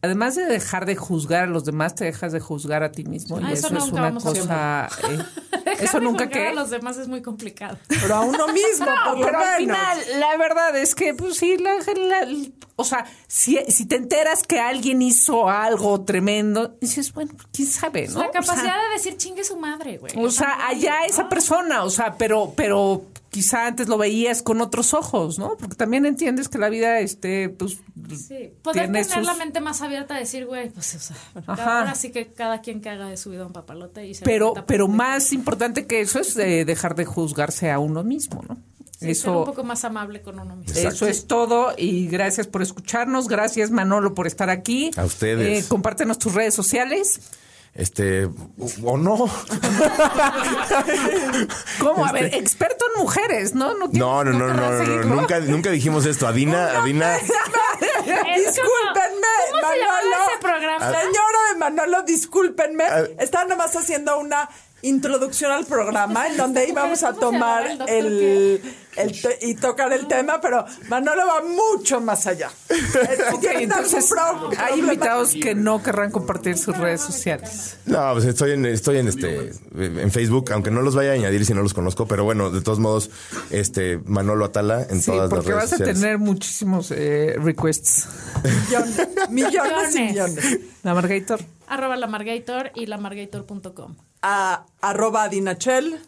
[0.00, 3.36] además de dejar de juzgar a los demás, te dejas de juzgar a ti mismo.
[3.36, 4.88] Ah, y eso eso, es una cosa.
[5.10, 5.18] eh,
[5.82, 6.48] Dejar eso de nunca que.
[6.48, 7.78] a los demás es muy complicado.
[7.88, 11.56] Pero a uno mismo, por lo Pero al final, la verdad es que, pues sí,
[11.58, 12.28] la, la-
[12.76, 18.08] o sea, si, si te enteras que alguien hizo algo tremendo, dices, bueno, quién sabe,
[18.08, 18.20] ¿no?
[18.20, 20.12] La O capacidad sea, de decir chingue su madre, güey.
[20.16, 24.94] O sea, allá esa persona, o sea, pero, pero quizá antes lo veías con otros
[24.94, 25.56] ojos, ¿no?
[25.56, 27.78] Porque también entiendes que la vida, este, pues,
[28.28, 31.16] Sí, poder tiene tener sus- la mente más abierta a decir, güey, pues, o sea,
[31.46, 31.78] Ajá.
[31.80, 34.52] ahora sí que cada quien que haga de su vida un papalote y se pero,
[34.66, 38.56] pero más importante que eso es eh, dejar de juzgarse a uno mismo, ¿no?
[38.90, 40.78] Sí, ser un eso, poco más amable con uno mismo.
[40.78, 44.90] Eso es todo y gracias por escucharnos, gracias Manolo por estar aquí.
[44.96, 45.64] A ustedes.
[45.64, 47.18] Eh, compártenos tus redes sociales.
[47.74, 48.28] Este,
[48.84, 49.30] o no.
[51.80, 52.04] ¿Cómo?
[52.04, 53.74] A ver, experto en mujeres, ¿no?
[53.74, 55.14] No, No, no, no, no, no, no, seguirlo?
[55.14, 56.26] nunca, nunca dijimos esto.
[56.26, 60.24] Adina, Adina, Discúlpenme, ¿Cómo se llamaba Manolo.
[60.28, 60.86] ese programa?
[60.92, 62.84] Señora de Manolo, discúlpenme.
[62.84, 63.04] Ah.
[63.18, 64.48] Estaba nomás haciendo una
[64.82, 67.88] introducción al programa en donde íbamos a ¿Cómo se llamaba tomar
[68.96, 72.50] el te- y tocar el tema, pero Manolo va mucho más allá.
[73.58, 74.12] Entonces
[74.58, 77.78] hay invitados que no querrán compartir sus redes sociales.
[77.86, 81.46] No, pues estoy en, estoy en este en Facebook, aunque no los vaya a añadir
[81.46, 83.10] si no los conozco, pero bueno, de todos modos,
[83.50, 86.00] este Manolo Atala en Sí, todas las porque redes vas a sociales.
[86.00, 88.08] tener muchísimos eh, requests.
[88.68, 90.58] Millones, millones y Millones.
[90.82, 91.40] La Margator.
[91.66, 93.96] Arroba la Margator y lamargator.com.
[94.22, 96.00] A, arroba Dinachel.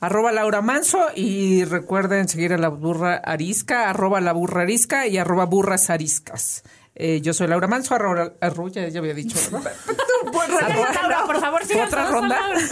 [0.00, 5.18] Arroba Laura Manso y recuerden seguir a la burra arisca, arroba la burra arisca y
[5.18, 6.62] arroba burras ariscas.
[6.94, 9.72] Eh, yo soy Laura Manso, arroba, arroba ya, ya había dicho, ¿verdad?
[10.24, 12.38] Oigan, Laura, por favor, sigan ¿Otra ronda?
[12.40, 12.60] Laura.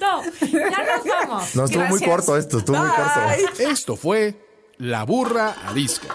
[0.00, 1.56] No, ya nos vamos.
[1.56, 3.20] No, estuvo muy corto esto, estuvo muy corto.
[3.58, 4.40] Esto fue
[4.78, 6.14] La Burra Arisca.